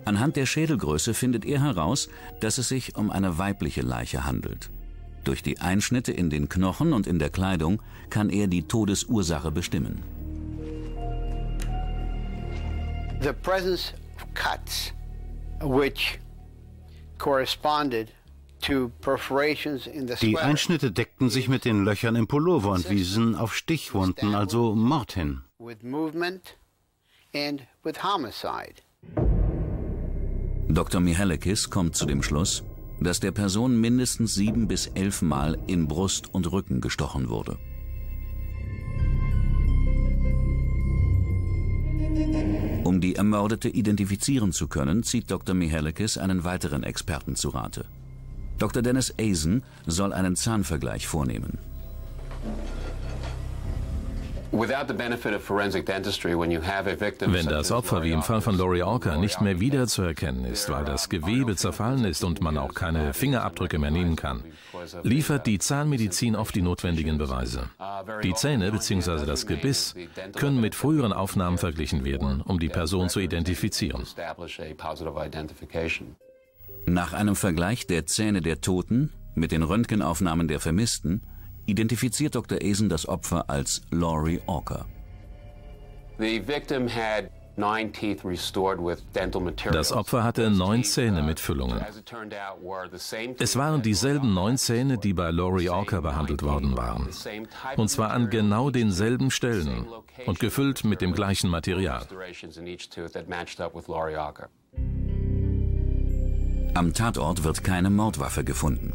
Anhand 0.06 0.38
der 0.38 0.46
Schädelgröße 0.46 1.14
findet 1.14 1.44
er 1.44 1.62
heraus, 1.62 2.08
dass 2.40 2.58
es 2.58 2.70
sich 2.70 2.96
um 2.96 3.12
eine 3.12 3.38
weibliche 3.38 3.82
Leiche 3.82 4.24
handelt. 4.24 4.70
Durch 5.26 5.44
die 5.44 5.60
Einschnitte 5.60 6.14
in 6.14 6.30
den 6.30 6.48
Knochen 6.48 6.94
und 6.94 7.06
in 7.06 7.20
der 7.20 7.30
Kleidung 7.30 7.82
kann 8.10 8.30
er 8.30 8.48
die 8.48 8.64
Todesursache 8.64 9.52
bestimmen. 9.52 10.04
The 13.22 13.34
presence 13.34 13.94
of 14.16 14.34
cuts 14.34 14.94
which 15.62 16.18
corresponded 17.18 18.08
die 20.22 20.38
Einschnitte 20.38 20.92
deckten 20.92 21.30
sich 21.30 21.48
mit 21.48 21.66
den 21.66 21.84
Löchern 21.84 22.16
im 22.16 22.28
Pullover 22.28 22.72
und 22.72 22.90
wiesen 22.90 23.36
auf 23.36 23.56
Stichwunden, 23.56 24.36
also 24.36 24.76
Mord 24.76 25.14
hin. 25.14 25.42
Dr. 30.68 31.02
Mihalekis 31.02 31.70
kommt 31.70 31.96
zu 31.96 32.06
dem 32.06 32.24
Schluss, 32.24 32.64
dass 33.00 33.20
der 33.20 33.32
Person 33.32 33.80
mindestens 33.80 34.36
sieben 34.36 34.68
bis 34.68 34.88
elf 34.88 35.22
Mal 35.22 35.58
in 35.68 35.88
Brust 35.88 36.34
und 36.34 36.52
Rücken 36.52 36.82
gestochen 36.82 37.30
wurde. 37.30 37.58
Um 42.84 43.00
die 43.00 43.16
Ermordete 43.16 43.70
identifizieren 43.70 44.52
zu 44.52 44.68
können, 44.68 45.04
zieht 45.04 45.32
Dr. 45.32 45.56
Mihalekis 45.56 46.18
einen 46.18 46.44
weiteren 46.44 46.84
Experten 46.84 47.36
zu 47.36 47.50
Rate. 47.50 47.86
Dr. 48.62 48.84
Dennis 48.84 49.14
Asen 49.20 49.64
soll 49.88 50.14
einen 50.14 50.36
Zahnvergleich 50.36 51.08
vornehmen. 51.08 51.58
Wenn 54.52 54.70
das 57.48 57.72
Opfer 57.72 58.04
wie 58.04 58.12
im 58.12 58.22
Fall 58.22 58.42
von 58.42 58.58
Laurie 58.58 58.84
Orker 58.84 59.18
nicht 59.18 59.42
mehr 59.42 59.60
wiederzuerkennen 59.60 60.46
ist, 60.46 60.70
weil 60.70 60.84
das 60.84 61.10
Gewebe 61.10 61.56
zerfallen 61.56 62.04
ist 62.04 62.24
und 62.24 62.42
man 62.42 62.58
auch 62.58 62.74
keine 62.74 63.14
Fingerabdrücke 63.14 63.80
mehr 63.80 63.92
nehmen 63.92 64.16
kann, 64.16 64.44
liefert 65.04 65.48
die 65.48 65.58
Zahnmedizin 65.58 66.36
oft 66.36 66.54
die 66.54 66.62
notwendigen 66.62 67.18
Beweise. 67.18 67.70
Die 68.24 68.34
Zähne 68.34 68.72
bzw. 68.72 69.26
das 69.26 69.48
Gebiss 69.48 69.96
können 70.36 70.62
mit 70.62 70.76
früheren 70.76 71.14
Aufnahmen 71.14 71.58
verglichen 71.58 72.04
werden, 72.04 72.42
um 72.42 72.60
die 72.60 72.70
Person 72.70 73.10
zu 73.10 73.22
identifizieren. 73.22 74.06
Nach 76.86 77.14
einem 77.14 77.36
Vergleich 77.36 77.88
der 77.88 78.06
Zähne 78.06 78.42
der 78.42 78.62
Toten 78.62 79.12
mit 79.36 79.52
den 79.52 79.64
Röntgenaufnahmen 79.64 80.48
der 80.48 80.60
Vermissten 80.60 81.22
identifiziert 81.66 82.36
Dr. 82.36 82.60
Asen 82.62 82.90
das 82.90 83.08
Opfer 83.08 83.50
als 83.50 83.82
Laurie 83.92 84.42
Orker. 84.48 84.86
Das 89.72 89.92
Opfer 89.92 90.24
hatte 90.24 90.50
neun 90.50 90.84
Zähne 90.84 91.22
mit 91.22 91.40
Füllungen. 91.40 91.84
Es 93.40 93.56
waren 93.58 93.82
dieselben 93.82 94.34
neun 94.34 94.58
Zähne, 94.58 94.98
die 94.98 95.14
bei 95.14 95.32
Laurie 95.32 95.70
Orker 95.70 96.02
behandelt 96.02 96.44
worden 96.44 96.78
waren. 96.78 97.10
Und 97.78 97.90
zwar 97.90 98.12
an 98.12 98.30
genau 98.30 98.70
denselben 98.70 99.32
Stellen 99.32 99.86
und 100.26 100.40
gefüllt 100.40 100.84
mit 100.84 101.02
dem 101.02 101.14
gleichen 101.14 101.50
Material. 101.50 102.08
Am 106.74 106.94
Tatort 106.94 107.44
wird 107.44 107.66
keine 107.66 107.90
Mordwaffe 107.90 108.46
gefunden. 108.46 108.94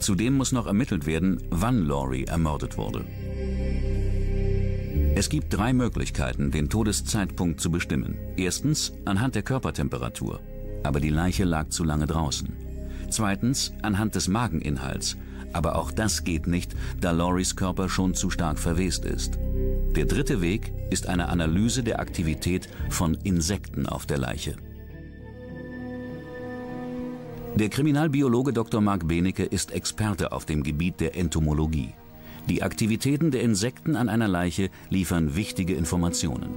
Zudem 0.00 0.34
muss 0.34 0.50
noch 0.50 0.66
ermittelt 0.66 1.06
werden, 1.06 1.40
wann 1.48 1.86
Laurie 1.86 2.24
ermordet 2.24 2.76
wurde. 2.76 3.04
Es 5.14 5.28
gibt 5.28 5.56
drei 5.56 5.72
Möglichkeiten, 5.72 6.50
den 6.50 6.68
Todeszeitpunkt 6.68 7.60
zu 7.60 7.70
bestimmen. 7.70 8.18
Erstens 8.36 8.92
anhand 9.04 9.36
der 9.36 9.44
Körpertemperatur, 9.44 10.40
aber 10.82 10.98
die 10.98 11.10
Leiche 11.10 11.44
lag 11.44 11.68
zu 11.68 11.84
lange 11.84 12.06
draußen. 12.06 12.52
Zweitens 13.10 13.72
anhand 13.82 14.16
des 14.16 14.26
Mageninhalts, 14.26 15.16
aber 15.52 15.76
auch 15.76 15.92
das 15.92 16.24
geht 16.24 16.48
nicht, 16.48 16.74
da 17.00 17.12
Lauries 17.12 17.54
Körper 17.54 17.88
schon 17.88 18.14
zu 18.14 18.28
stark 18.28 18.58
verwest 18.58 19.04
ist. 19.04 19.38
Der 19.94 20.06
dritte 20.06 20.40
Weg 20.40 20.72
ist 20.90 21.06
eine 21.06 21.28
Analyse 21.28 21.84
der 21.84 22.00
Aktivität 22.00 22.68
von 22.90 23.14
Insekten 23.22 23.86
auf 23.86 24.04
der 24.04 24.18
Leiche. 24.18 24.56
Der 27.56 27.68
Kriminalbiologe 27.68 28.52
Dr. 28.52 28.80
Mark 28.80 29.06
Benecke 29.06 29.44
ist 29.44 29.70
Experte 29.70 30.32
auf 30.32 30.44
dem 30.44 30.64
Gebiet 30.64 30.98
der 30.98 31.14
Entomologie. 31.14 31.94
Die 32.48 32.64
Aktivitäten 32.64 33.30
der 33.30 33.42
Insekten 33.42 33.94
an 33.94 34.08
einer 34.08 34.26
Leiche 34.26 34.70
liefern 34.90 35.36
wichtige 35.36 35.74
Informationen. 35.74 36.50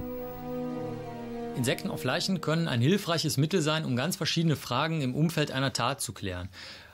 Insekten 1.56 1.90
auf 1.90 2.02
Leichen 2.02 2.40
können 2.40 2.66
ein 2.66 2.80
hilfreiches 2.80 3.36
Mittel 3.36 3.60
sein, 3.60 3.84
um 3.84 3.94
ganz 3.94 4.16
verschiedene 4.16 4.56
Fragen 4.56 5.00
im 5.00 5.14
Umfeld 5.14 5.52
einer 5.52 5.72
Tat 5.72 6.00
zu 6.00 6.12
klären. 6.12 6.48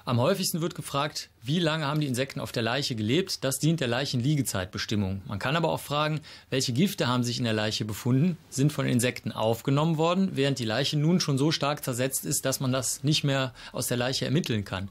Am 0.06 0.20
häufigsten 0.20 0.60
wird 0.60 0.74
gefragt, 0.74 1.30
wie 1.42 1.58
lange 1.58 1.86
haben 1.86 1.98
die 1.98 2.06
Insekten 2.06 2.38
auf 2.38 2.52
der 2.52 2.62
Leiche 2.62 2.94
gelebt? 2.94 3.42
Das 3.42 3.58
dient 3.58 3.80
der 3.80 3.88
Leichenliegezeitbestimmung. 3.88 5.22
Man 5.26 5.38
kann 5.38 5.56
aber 5.56 5.70
auch 5.70 5.80
fragen, 5.80 6.20
welche 6.50 6.74
Gifte 6.74 7.08
haben 7.08 7.24
sich 7.24 7.38
in 7.38 7.44
der 7.44 7.54
Leiche 7.54 7.86
befunden, 7.86 8.36
sind 8.50 8.70
von 8.70 8.84
Insekten 8.84 9.32
aufgenommen 9.32 9.96
worden, 9.96 10.32
während 10.34 10.58
die 10.58 10.66
Leiche 10.66 10.98
nun 10.98 11.20
schon 11.20 11.38
so 11.38 11.52
stark 11.52 11.82
zersetzt 11.82 12.26
ist, 12.26 12.44
dass 12.44 12.60
man 12.60 12.70
das 12.70 13.02
nicht 13.02 13.24
mehr 13.24 13.54
aus 13.72 13.86
der 13.86 13.96
Leiche 13.96 14.26
ermitteln 14.26 14.66
kann. 14.66 14.90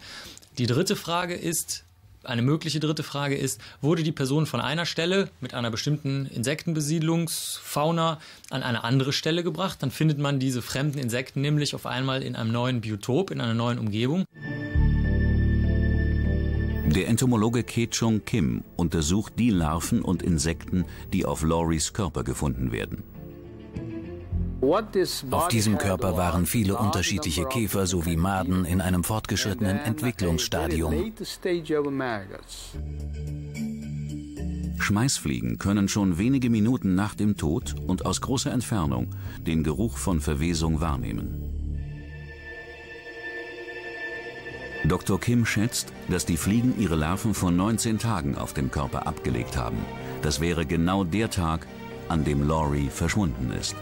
Die 0.58 0.66
dritte 0.66 0.96
Frage 0.96 1.36
ist, 1.36 1.84
eine 2.24 2.42
mögliche 2.42 2.80
dritte 2.80 3.04
Frage 3.04 3.38
ist, 3.38 3.62
wurde 3.82 4.02
die 4.02 4.12
Person 4.12 4.48
von 4.48 4.62
einer 4.62 4.88
Stelle 4.88 5.30
mit 5.42 5.54
einer 5.54 5.70
bestimmten 5.70 6.26
Insektenbesiedlungsfauna 6.26 8.20
an 8.50 8.64
eine 8.64 8.84
andere 8.84 9.14
Stelle 9.14 9.44
gebracht? 9.44 9.78
Dann 9.84 9.92
findet 9.92 10.18
man 10.18 10.40
diese 10.40 10.64
fremden 10.64 10.98
Insekten 10.98 11.42
nämlich 11.42 11.76
auf 11.76 11.86
einmal 11.86 12.24
in 12.24 12.36
einem 12.36 12.52
neuen 12.52 12.82
Biotop, 12.82 13.30
in 13.30 13.42
einer 13.42 13.54
neuen 13.54 13.78
Umgebung. 13.78 14.26
Der 16.96 17.08
Entomologe 17.08 17.64
Kechung 17.64 18.24
Kim 18.24 18.64
untersucht 18.76 19.34
die 19.40 19.50
Larven 19.50 20.04
und 20.04 20.22
Insekten, 20.22 20.86
die 21.12 21.26
auf 21.26 21.42
Lauries 21.42 21.92
Körper 21.94 22.24
gefunden 22.24 22.72
werden. 22.72 23.02
Auf 25.32 25.48
diesem 25.48 25.80
Körper 25.80 26.16
waren 26.18 26.46
viele 26.46 26.78
unterschiedliche 26.78 27.46
Käfer 27.46 27.88
sowie 27.88 28.16
Maden 28.16 28.64
in 28.66 28.80
einem 28.80 29.04
fortgeschrittenen 29.04 29.80
Entwicklungsstadium. 29.80 31.14
Schmeißfliegen 34.80 35.58
können 35.58 35.88
schon 35.88 36.18
wenige 36.20 36.50
Minuten 36.52 36.94
nach 36.94 37.16
dem 37.16 37.38
Tod 37.38 37.74
und 37.88 38.06
aus 38.06 38.22
großer 38.22 38.52
Entfernung 38.52 39.10
den 39.48 39.64
Geruch 39.64 39.98
von 39.98 40.22
Verwesung 40.22 40.80
wahrnehmen. 40.80 41.53
Dr. 44.86 45.18
Kim 45.18 45.46
schätzt, 45.46 45.94
dass 46.10 46.26
die 46.26 46.36
Fliegen 46.36 46.78
ihre 46.78 46.96
Larven 46.96 47.34
vor 47.34 47.52
19 47.52 48.00
Tagen 48.00 48.38
auf 48.38 48.54
dem 48.54 48.70
Körper 48.70 49.08
abgelegt 49.08 49.56
haben. 49.56 49.78
Das 50.22 50.42
wäre 50.42 50.66
genau 50.66 51.06
der 51.06 51.30
Tag, 51.30 51.66
an 52.10 52.26
dem 52.26 52.46
Laurie 52.46 52.90
verschwunden 52.90 53.52
ist. 53.52 53.76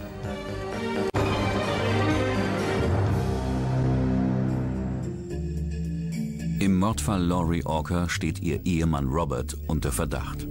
Im 6.60 6.78
Mordfall 6.78 7.24
Laurie 7.24 7.66
Orker 7.66 8.08
steht 8.08 8.40
ihr 8.44 8.64
Ehemann 8.66 9.08
Robert 9.08 9.58
unter 9.66 9.92
Verdacht. 9.92 10.48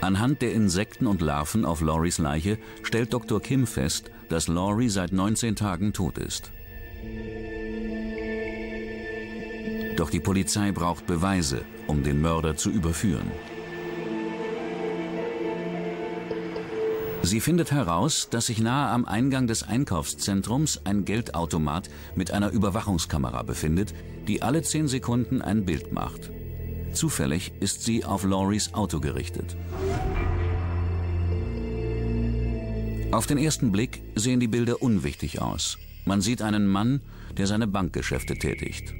Anhand 0.00 0.42
der 0.42 0.52
Insekten 0.52 1.08
und 1.08 1.20
Larven 1.20 1.64
auf 1.64 1.80
Lauries 1.80 2.18
Leiche 2.18 2.58
stellt 2.84 3.12
Dr. 3.12 3.40
Kim 3.40 3.66
fest, 3.66 4.12
dass 4.28 4.46
Laurie 4.46 4.88
seit 4.88 5.12
19 5.12 5.56
Tagen 5.56 5.92
tot 5.92 6.18
ist. 6.18 6.52
Doch 9.96 10.10
die 10.10 10.20
Polizei 10.20 10.72
braucht 10.72 11.06
Beweise, 11.06 11.62
um 11.86 12.02
den 12.02 12.20
Mörder 12.20 12.56
zu 12.56 12.70
überführen. 12.70 13.30
Sie 17.24 17.40
findet 17.40 17.70
heraus, 17.70 18.28
dass 18.30 18.46
sich 18.46 18.58
nahe 18.58 18.90
am 18.90 19.04
Eingang 19.04 19.46
des 19.46 19.62
Einkaufszentrums 19.62 20.80
ein 20.84 21.04
Geldautomat 21.04 21.88
mit 22.16 22.32
einer 22.32 22.50
Überwachungskamera 22.50 23.44
befindet, 23.44 23.94
die 24.26 24.42
alle 24.42 24.62
zehn 24.62 24.88
Sekunden 24.88 25.40
ein 25.40 25.64
Bild 25.64 25.92
macht. 25.92 26.30
Zufällig 26.92 27.52
ist 27.60 27.84
sie 27.84 28.04
auf 28.04 28.24
Lauries 28.24 28.74
Auto 28.74 28.98
gerichtet. 28.98 29.56
Auf 33.12 33.26
den 33.26 33.38
ersten 33.38 33.70
Blick 33.70 34.02
sehen 34.16 34.40
die 34.40 34.48
Bilder 34.48 34.82
unwichtig 34.82 35.40
aus. 35.40 35.78
Man 36.04 36.20
sieht 36.20 36.42
einen 36.42 36.66
Mann, 36.66 37.00
der 37.36 37.46
seine 37.46 37.66
Bankgeschäfte 37.66 38.34
tätigt. 38.34 38.94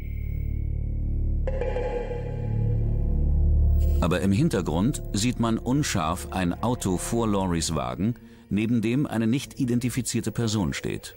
Aber 4.00 4.20
im 4.20 4.32
Hintergrund 4.32 5.02
sieht 5.12 5.38
man 5.38 5.58
unscharf 5.58 6.32
ein 6.32 6.60
Auto 6.62 6.96
vor 6.96 7.28
Lauries 7.28 7.74
Wagen, 7.74 8.14
neben 8.50 8.82
dem 8.82 9.06
eine 9.06 9.26
nicht 9.26 9.60
identifizierte 9.60 10.32
Person 10.32 10.74
steht. 10.74 11.14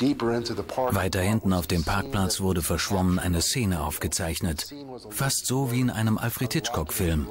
Weiter 0.00 1.20
hinten 1.20 1.52
auf 1.52 1.66
dem 1.66 1.84
Parkplatz 1.84 2.40
wurde 2.40 2.62
verschwommen 2.62 3.18
eine 3.18 3.40
Szene 3.40 3.80
aufgezeichnet, 3.80 4.74
fast 5.10 5.46
so 5.46 5.72
wie 5.72 5.80
in 5.80 5.90
einem 5.90 6.18
Alfred 6.18 6.52
Hitchcock-Film. 6.52 7.26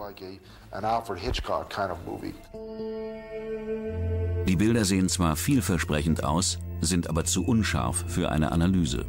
Die 4.47 4.57
Bilder 4.57 4.83
sehen 4.83 5.07
zwar 5.07 5.35
vielversprechend 5.35 6.23
aus, 6.23 6.59
sind 6.81 7.09
aber 7.09 7.23
zu 7.23 7.45
unscharf 7.45 8.03
für 8.07 8.29
eine 8.29 8.51
Analyse. 8.51 9.05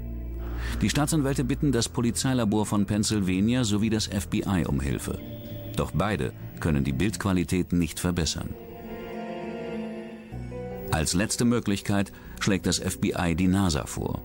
Die 0.80 0.89
Staatsanwälte 0.89 1.45
bitten 1.45 1.72
das 1.72 1.89
Polizeilabor 1.89 2.66
von 2.66 2.87
Pennsylvania 2.87 3.64
sowie 3.64 3.91
das 3.91 4.07
FBI 4.07 4.64
um 4.66 4.80
Hilfe. 4.80 5.18
Doch 5.76 5.91
beide 5.93 6.32
können 6.61 6.85
die 6.85 6.93
Bildqualität 6.93 7.72
nicht 7.72 7.99
verbessern. 7.99 8.51
Als 10.93 11.14
letzte 11.14 11.45
Möglichkeit 11.45 12.12
schlägt 12.39 12.66
das 12.66 12.78
FBI 12.78 13.35
die 13.35 13.49
NASA 13.49 13.87
vor. 13.87 14.22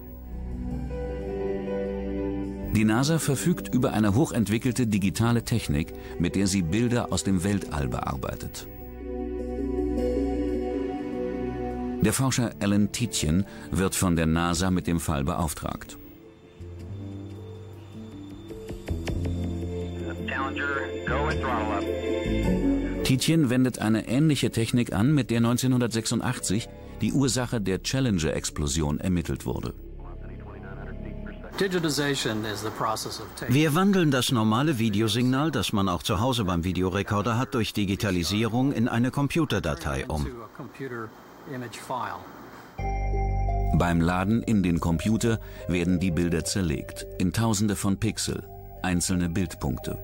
Die 2.76 2.86
NASA 2.86 3.18
verfügt 3.18 3.74
über 3.74 3.94
eine 3.94 4.14
hochentwickelte 4.14 4.86
digitale 4.86 5.44
Technik, 5.44 5.92
mit 6.20 6.36
der 6.36 6.46
sie 6.46 6.62
Bilder 6.62 7.12
aus 7.12 7.24
dem 7.24 7.44
Weltall 7.44 7.88
bearbeitet. 7.88 8.68
Der 12.02 12.14
Forscher 12.14 12.52
Alan 12.62 12.92
Tietjen 12.92 13.46
wird 13.72 13.94
von 13.94 14.16
der 14.16 14.26
NASA 14.26 14.72
mit 14.72 14.88
dem 14.88 15.00
Fall 15.00 15.26
beauftragt. 15.26 15.98
Tietjen 23.04 23.50
wendet 23.50 23.80
eine 23.80 24.08
ähnliche 24.08 24.52
Technik 24.52 24.94
an, 24.94 25.14
mit 25.14 25.30
der 25.30 25.38
1986 25.40 26.70
die 27.02 27.12
Ursache 27.12 27.60
der 27.60 27.84
Challenger-Explosion 27.84 29.00
ermittelt 29.00 29.46
wurde. 29.46 29.74
Wir 33.50 33.76
wandeln 33.76 34.12
das 34.12 34.32
normale 34.32 34.80
Videosignal, 34.80 35.52
das 35.52 35.74
man 35.74 35.90
auch 35.90 36.04
zu 36.04 36.22
Hause 36.22 36.46
beim 36.46 36.64
Videorekorder 36.64 37.38
hat, 37.38 37.54
durch 37.54 37.74
Digitalisierung 37.74 38.72
in 38.72 38.88
eine 38.88 39.12
Computerdatei 39.12 40.06
um. 40.08 40.26
Beim 43.74 44.02
Laden 44.02 44.44
in 44.44 44.64
den 44.64 44.80
Computer 44.80 45.40
werden 45.68 46.00
die 46.00 46.12
Bilder 46.12 46.44
zerlegt 46.44 47.06
in 47.18 47.32
Tausende 47.34 47.76
von 47.76 47.98
Pixel, 47.98 48.44
einzelne 48.82 49.30
Bildpunkte. 49.30 49.98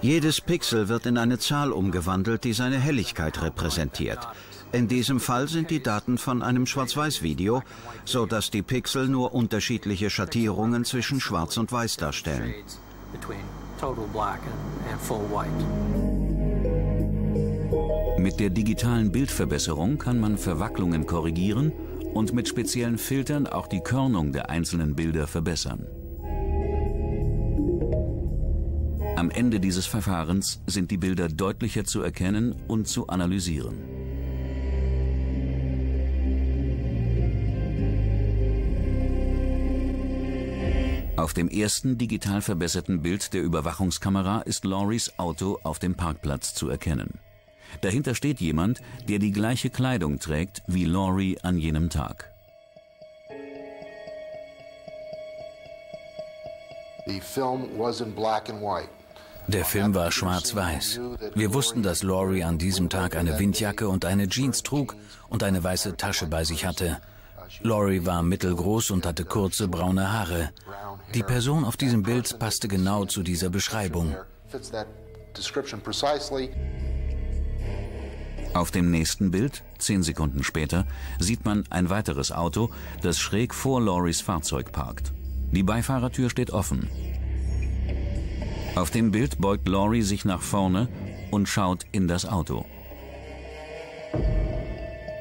Jedes 0.00 0.40
Pixel 0.40 0.88
wird 0.88 1.06
in 1.06 1.16
eine 1.16 1.38
Zahl 1.38 1.70
umgewandelt, 1.70 2.42
die 2.42 2.52
seine 2.52 2.78
Helligkeit 2.78 3.40
repräsentiert. 3.40 4.18
In 4.72 4.88
diesem 4.88 5.20
Fall 5.20 5.48
sind 5.48 5.70
die 5.70 5.82
Daten 5.82 6.18
von 6.18 6.42
einem 6.42 6.66
Schwarz-Weiß-Video, 6.66 7.62
so 8.04 8.26
dass 8.26 8.50
die 8.50 8.62
Pixel 8.62 9.06
nur 9.06 9.34
unterschiedliche 9.34 10.10
Schattierungen 10.10 10.84
zwischen 10.84 11.20
Schwarz 11.20 11.56
und 11.56 11.70
Weiß 11.70 11.98
darstellen. 11.98 12.54
Mit 18.22 18.38
der 18.38 18.50
digitalen 18.50 19.10
Bildverbesserung 19.10 19.98
kann 19.98 20.20
man 20.20 20.38
Verwacklungen 20.38 21.06
korrigieren 21.06 21.72
und 22.14 22.32
mit 22.32 22.46
speziellen 22.46 22.96
Filtern 22.96 23.48
auch 23.48 23.66
die 23.66 23.80
Körnung 23.80 24.30
der 24.30 24.48
einzelnen 24.48 24.94
Bilder 24.94 25.26
verbessern. 25.26 25.88
Am 29.16 29.28
Ende 29.28 29.58
dieses 29.58 29.86
Verfahrens 29.86 30.62
sind 30.68 30.92
die 30.92 30.98
Bilder 30.98 31.26
deutlicher 31.26 31.82
zu 31.84 32.00
erkennen 32.00 32.54
und 32.68 32.86
zu 32.86 33.08
analysieren. 33.08 33.76
Auf 41.16 41.34
dem 41.34 41.48
ersten 41.48 41.98
digital 41.98 42.40
verbesserten 42.40 43.02
Bild 43.02 43.34
der 43.34 43.42
Überwachungskamera 43.42 44.42
ist 44.42 44.64
Laurys 44.64 45.18
Auto 45.18 45.58
auf 45.64 45.80
dem 45.80 45.96
Parkplatz 45.96 46.54
zu 46.54 46.68
erkennen. 46.68 47.18
Dahinter 47.80 48.14
steht 48.14 48.40
jemand, 48.40 48.80
der 49.08 49.18
die 49.18 49.32
gleiche 49.32 49.70
Kleidung 49.70 50.18
trägt 50.18 50.62
wie 50.66 50.84
Laurie 50.84 51.38
an 51.42 51.58
jenem 51.58 51.90
Tag. 51.90 52.30
Der 59.48 59.64
Film 59.64 59.94
war 59.94 60.12
schwarz-weiß. 60.12 61.00
Wir 61.34 61.52
wussten, 61.52 61.82
dass 61.82 62.04
Laurie 62.04 62.44
an 62.44 62.58
diesem 62.58 62.88
Tag 62.88 63.16
eine 63.16 63.38
Windjacke 63.38 63.88
und 63.88 64.04
eine 64.04 64.28
Jeans 64.28 64.62
trug 64.62 64.94
und 65.28 65.42
eine 65.42 65.64
weiße 65.64 65.96
Tasche 65.96 66.26
bei 66.26 66.44
sich 66.44 66.64
hatte. 66.64 66.98
Laurie 67.60 68.06
war 68.06 68.22
mittelgroß 68.22 68.92
und 68.92 69.04
hatte 69.04 69.24
kurze 69.24 69.68
braune 69.68 70.12
Haare. 70.12 70.50
Die 71.14 71.22
Person 71.22 71.64
auf 71.64 71.76
diesem 71.76 72.02
Bild 72.02 72.38
passte 72.38 72.68
genau 72.68 73.04
zu 73.04 73.22
dieser 73.22 73.50
Beschreibung. 73.50 74.14
Auf 78.54 78.70
dem 78.70 78.90
nächsten 78.90 79.30
Bild, 79.30 79.62
zehn 79.78 80.02
Sekunden 80.02 80.44
später, 80.44 80.86
sieht 81.18 81.44
man 81.44 81.64
ein 81.70 81.88
weiteres 81.88 82.32
Auto, 82.32 82.70
das 83.00 83.18
schräg 83.18 83.54
vor 83.54 83.80
Lauries 83.80 84.20
Fahrzeug 84.20 84.72
parkt. 84.72 85.12
Die 85.52 85.62
Beifahrertür 85.62 86.28
steht 86.28 86.50
offen. 86.50 86.88
Auf 88.74 88.90
dem 88.90 89.10
Bild 89.10 89.38
beugt 89.40 89.68
Laurie 89.68 90.02
sich 90.02 90.24
nach 90.24 90.42
vorne 90.42 90.88
und 91.30 91.48
schaut 91.48 91.84
in 91.92 92.08
das 92.08 92.26
Auto. 92.26 92.66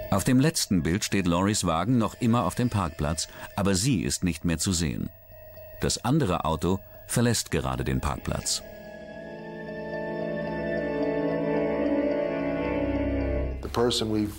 Auf 0.09 0.25
dem 0.25 0.41
letzten 0.41 0.83
Bild 0.83 1.05
steht 1.05 1.25
Loris 1.25 1.65
Wagen 1.65 1.97
noch 1.97 2.19
immer 2.19 2.43
auf 2.43 2.55
dem 2.55 2.69
Parkplatz, 2.69 3.29
aber 3.55 3.75
sie 3.75 4.01
ist 4.01 4.25
nicht 4.25 4.43
mehr 4.43 4.57
zu 4.57 4.73
sehen. 4.73 5.09
Das 5.79 6.03
andere 6.03 6.43
Auto 6.43 6.79
verlässt 7.07 7.49
gerade 7.49 7.85
den 7.85 8.01
Parkplatz. 8.01 8.61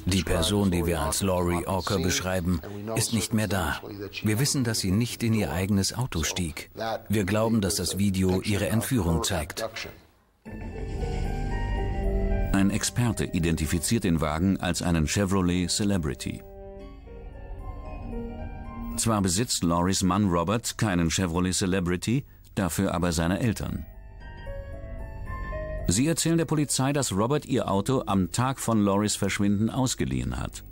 Die 0.07 0.23
Person, 0.23 0.71
die 0.71 0.87
wir 0.87 1.01
als 1.01 1.23
Laurie 1.23 1.67
Orker 1.67 1.99
beschreiben, 1.99 2.61
ist 2.97 3.13
nicht 3.13 3.33
mehr 3.33 3.49
da. 3.49 3.81
Wir 4.23 4.39
wissen, 4.39 4.65
dass 4.65 4.81
sie 4.81 4.91
nicht 4.91 5.23
in 5.23 5.35
ihr 5.35 5.53
eigenes 5.53 5.95
Auto 5.95 6.23
stieg. 6.23 6.71
Wir 7.09 7.25
glauben, 7.25 7.61
dass 7.61 7.77
das 7.77 7.99
Video 7.99 8.41
ihre 8.43 8.69
Entführung 8.69 9.23
zeigt. 9.23 9.69
Ein 12.53 12.71
Experte 12.71 13.25
identifiziert 13.25 14.05
den 14.05 14.21
Wagen 14.21 14.61
als 14.61 14.83
einen 14.83 15.07
Chevrolet 15.07 15.69
Celebrity. 15.69 16.43
Zwar 18.97 19.23
besitzt 19.23 19.65
Loris 19.65 20.03
Mann 20.03 20.29
Robert 20.29 20.77
keinen 20.77 21.11
Chevrolet 21.11 21.55
Celebrity, 21.55 22.25
dafür 22.55 22.95
aber 22.95 23.13
seine 23.13 23.41
Eltern. 23.41 23.87
Sie 25.89 26.07
erzählen 26.07 26.39
der 26.39 26.45
Polizei, 26.45 26.93
dass 26.93 27.13
Robert 27.13 27.47
ihr 27.47 27.71
Auto 27.71 28.03
am 28.07 28.33
Tag 28.33 28.61
von 28.61 28.83
Loris 28.83 29.17
Verschwinden 29.17 29.71
ausgeliehen 29.71 30.39
hat. 30.39 30.65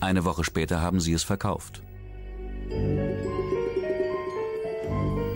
Eine 0.00 0.24
Woche 0.24 0.44
später 0.44 0.80
haben 0.80 1.00
sie 1.00 1.12
es 1.12 1.24
verkauft. 1.24 1.82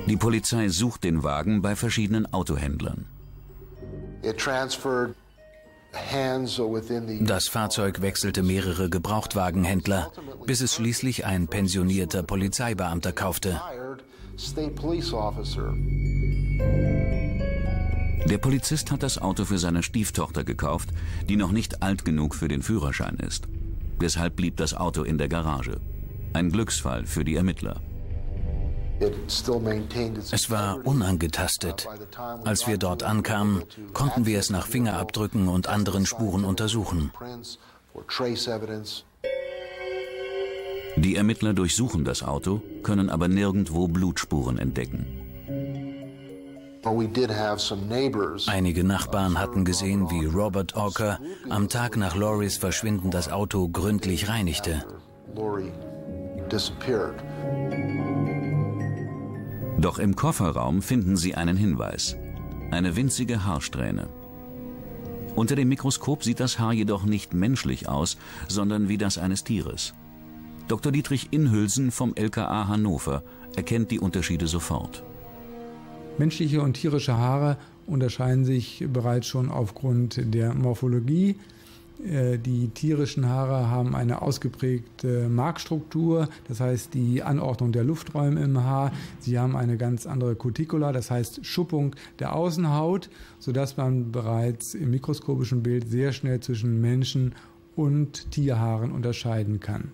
Die 0.07 0.16
Polizei 0.16 0.69
sucht 0.69 1.05
den 1.05 1.23
Wagen 1.23 1.61
bei 1.61 1.77
verschiedenen 1.77 2.33
Autohändlern. 2.33 3.07
Das 7.21 7.49
Fahrzeug 7.49 8.03
wechselte 8.03 8.43
mehrere 8.43 8.91
Gebrauchtwagenhändler, 8.91 10.12
bis 10.47 10.61
es 10.61 10.75
schließlich 10.75 11.25
ein 11.25 11.49
pensionierter 11.49 12.23
Polizeibeamter 12.23 13.12
kaufte. 13.12 13.61
Der 18.27 18.39
Polizist 18.39 18.91
hat 18.91 19.03
das 19.03 19.19
Auto 19.19 19.45
für 19.45 19.59
seine 19.59 19.83
Stieftochter 19.83 20.45
gekauft, 20.45 20.91
die 21.29 21.37
noch 21.37 21.53
nicht 21.53 21.83
alt 21.83 22.05
genug 22.05 22.35
für 22.35 22.49
den 22.49 22.62
Führerschein 22.62 23.16
ist. 23.16 23.49
Deshalb 24.01 24.37
blieb 24.37 24.57
das 24.57 24.75
Auto 24.75 25.03
in 25.03 25.19
der 25.19 25.29
Garage. 25.29 25.81
Ein 26.33 26.51
Glücksfall 26.51 27.07
für 27.07 27.25
die 27.25 27.37
Ermittler. 27.37 27.81
Es 29.01 30.51
war 30.51 30.85
unangetastet. 30.87 31.89
Als 32.45 32.66
wir 32.66 32.79
dort 32.79 33.03
ankamen, 33.03 33.62
konnten 33.95 34.27
wir 34.27 34.39
es 34.39 34.51
nach 34.51 34.66
Fingerabdrücken 34.66 35.49
und 35.49 35.69
anderen 35.69 36.05
Spuren 36.05 36.45
untersuchen. 36.45 37.12
Die 40.97 41.14
Ermittler 41.14 41.55
durchsuchen 41.55 42.05
das 42.05 42.23
Auto, 42.25 42.61
können 42.83 43.09
aber 43.09 43.29
nirgendwo 43.29 43.87
Blutspuren 43.87 44.59
entdecken. 44.59 45.28
Einige 48.47 48.85
Nachbarn 48.85 49.39
hatten 49.39 49.64
gesehen, 49.64 50.11
wie 50.11 50.26
Robert 50.26 50.76
Orker 50.76 51.18
am 51.49 51.68
Tag 51.68 51.97
nach 51.97 52.14
Loris 52.14 52.57
Verschwinden 52.57 53.11
das 53.11 53.31
Auto 53.31 53.68
gründlich 53.68 54.29
reinigte. 54.29 54.85
Doch 59.79 59.99
im 59.99 60.16
Kofferraum 60.16 60.83
finden 60.83 61.16
sie 61.16 61.35
einen 61.35 61.57
Hinweis. 61.57 62.16
Eine 62.70 62.97
winzige 62.97 63.45
Haarsträhne. 63.45 64.09
Unter 65.35 65.57
dem 65.57 65.68
Mikroskop 65.68 66.24
sieht 66.24 66.41
das 66.41 66.59
Haar 66.59 66.72
jedoch 66.72 67.05
nicht 67.05 67.33
menschlich 67.33 67.89
aus, 67.89 68.18
sondern 68.49 68.89
wie 68.89 68.99
das 68.99 69.18
eines 69.18 69.45
Tieres. 69.45 69.95
Dr. 70.66 70.93
Dietrich 70.93 71.29
Inhülsen 71.33 71.91
vom 71.91 72.12
LKA 72.14 72.68
Hannover 72.68 73.22
erkennt 73.57 73.91
die 73.91 74.01
Unterschiede 74.01 74.47
sofort. 74.47 75.05
Menschliche 76.19 76.61
und 76.62 76.75
tierische 76.75 77.16
Haare 77.16 77.57
unterscheiden 77.87 78.45
sich 78.45 78.85
bereits 78.93 79.27
schon 79.27 79.51
aufgrund 79.51 80.21
der 80.35 80.53
Morphologie. 80.53 81.37
Äh, 82.05 82.39
die 82.39 82.69
tierischen 82.69 83.29
Haare 83.29 83.71
haben 83.71 83.95
eine 83.95 84.23
ausgeprägte 84.23 85.29
Markstruktur, 85.29 86.29
das 86.49 86.61
heißt 86.61 86.95
die 86.95 87.23
Anordnung 87.23 87.73
der 87.73 87.85
Lufträume 87.85 88.43
im 88.43 88.62
Haar. 88.62 88.93
Sie 89.21 89.39
haben 89.39 89.57
eine 89.57 89.77
ganz 89.77 90.07
andere 90.07 90.35
Cuticula, 90.35 90.93
das 90.93 91.11
heißt 91.11 91.45
Schuppung 91.47 91.95
der 92.19 92.35
Außenhaut, 92.35 93.11
sodass 93.39 93.77
man 93.77 94.12
bereits 94.12 94.75
im 94.75 94.91
mikroskopischen 94.91 95.62
Bild 95.62 95.89
sehr 95.89 96.12
schnell 96.12 96.41
zwischen 96.41 96.81
Menschen 96.81 97.35
und 97.77 98.31
Tierhaaren 98.33 98.91
unterscheiden 98.91 99.61
kann. 99.61 99.93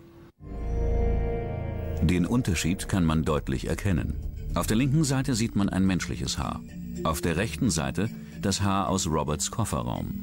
Den 2.03 2.27
Unterschied 2.27 2.89
kann 2.89 3.05
man 3.05 3.25
deutlich 3.25 3.69
erkennen. 3.69 4.34
Auf 4.55 4.69
der 4.69 4.77
linken 4.77 5.03
Seite 5.03 5.35
sieht 5.35 5.57
man 5.57 5.69
ein 5.69 5.85
menschliches 5.85 6.39
Haar. 6.39 6.61
Auf 7.03 7.21
der 7.21 7.37
rechten 7.37 7.71
Seite 7.71 8.09
das 8.41 8.63
Haar 8.63 8.89
aus 8.89 9.07
Roberts 9.09 9.51
Kofferraum. 9.51 10.21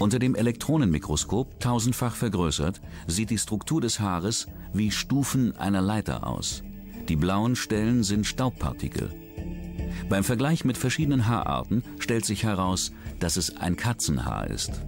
Unter 0.00 0.18
dem 0.18 0.34
Elektronenmikroskop, 0.34 1.58
tausendfach 1.60 2.14
vergrößert, 2.14 2.80
sieht 3.06 3.30
die 3.30 3.38
Struktur 3.38 3.80
des 3.80 4.00
Haares 4.00 4.46
wie 4.74 4.90
Stufen 4.90 5.56
einer 5.56 5.80
Leiter 5.80 6.26
aus. 6.26 6.62
Die 7.08 7.16
blauen 7.16 7.56
Stellen 7.56 8.02
sind 8.02 8.26
Staubpartikel. 8.26 9.10
Beim 10.10 10.24
Vergleich 10.24 10.66
mit 10.66 10.76
verschiedenen 10.76 11.26
Haararten 11.26 11.82
stellt 11.98 12.26
sich 12.26 12.44
heraus, 12.44 12.92
dass 13.18 13.38
es 13.38 13.56
ein 13.56 13.76
Katzenhaar 13.76 14.48
ist. 14.48 14.82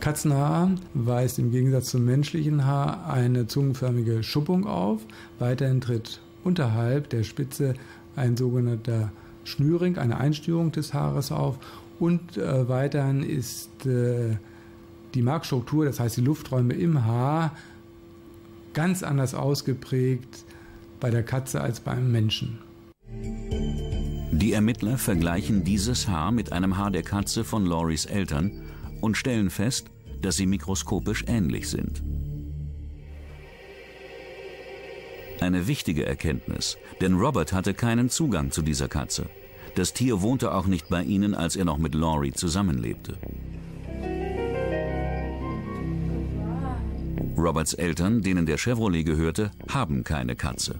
Katzenhaar 0.00 0.70
weist 0.94 1.38
im 1.38 1.50
Gegensatz 1.50 1.90
zum 1.90 2.04
menschlichen 2.04 2.64
Haar 2.64 3.06
eine 3.06 3.46
zungenförmige 3.46 4.22
Schuppung 4.22 4.66
auf. 4.66 5.02
Weiterhin 5.38 5.80
tritt 5.80 6.20
unterhalb 6.42 7.10
der 7.10 7.22
Spitze 7.22 7.74
ein 8.16 8.36
sogenannter 8.36 9.12
Schnürring, 9.44 9.98
eine 9.98 10.16
Einstörung 10.16 10.72
des 10.72 10.94
Haares 10.94 11.30
auf. 11.30 11.58
Und 11.98 12.38
äh, 12.38 12.68
weiterhin 12.68 13.22
ist 13.22 13.84
äh, 13.84 14.36
die 15.14 15.22
Markstruktur, 15.22 15.84
das 15.84 16.00
heißt 16.00 16.16
die 16.16 16.22
Lufträume 16.22 16.74
im 16.74 17.04
Haar, 17.04 17.52
ganz 18.72 19.02
anders 19.02 19.34
ausgeprägt 19.34 20.44
bei 20.98 21.10
der 21.10 21.22
Katze 21.22 21.60
als 21.60 21.80
beim 21.80 22.10
Menschen. 22.10 22.58
Die 24.32 24.52
Ermittler 24.52 24.96
vergleichen 24.96 25.64
dieses 25.64 26.08
Haar 26.08 26.32
mit 26.32 26.52
einem 26.52 26.78
Haar 26.78 26.90
der 26.90 27.02
Katze 27.02 27.44
von 27.44 27.66
Loris 27.66 28.06
Eltern 28.06 28.52
und 29.00 29.16
stellen 29.16 29.50
fest, 29.50 29.90
dass 30.22 30.36
sie 30.36 30.46
mikroskopisch 30.46 31.24
ähnlich 31.26 31.68
sind. 31.68 32.02
Eine 35.40 35.66
wichtige 35.66 36.04
Erkenntnis, 36.04 36.76
denn 37.00 37.14
Robert 37.14 37.52
hatte 37.52 37.72
keinen 37.72 38.10
Zugang 38.10 38.50
zu 38.50 38.60
dieser 38.60 38.88
Katze. 38.88 39.30
Das 39.74 39.94
Tier 39.94 40.20
wohnte 40.20 40.52
auch 40.52 40.66
nicht 40.66 40.88
bei 40.88 41.02
ihnen, 41.02 41.34
als 41.34 41.56
er 41.56 41.64
noch 41.64 41.78
mit 41.78 41.94
Laurie 41.94 42.32
zusammenlebte. 42.32 43.16
Roberts 47.36 47.72
Eltern, 47.72 48.20
denen 48.20 48.44
der 48.44 48.58
Chevrolet 48.58 49.04
gehörte, 49.04 49.50
haben 49.68 50.04
keine 50.04 50.36
Katze. 50.36 50.78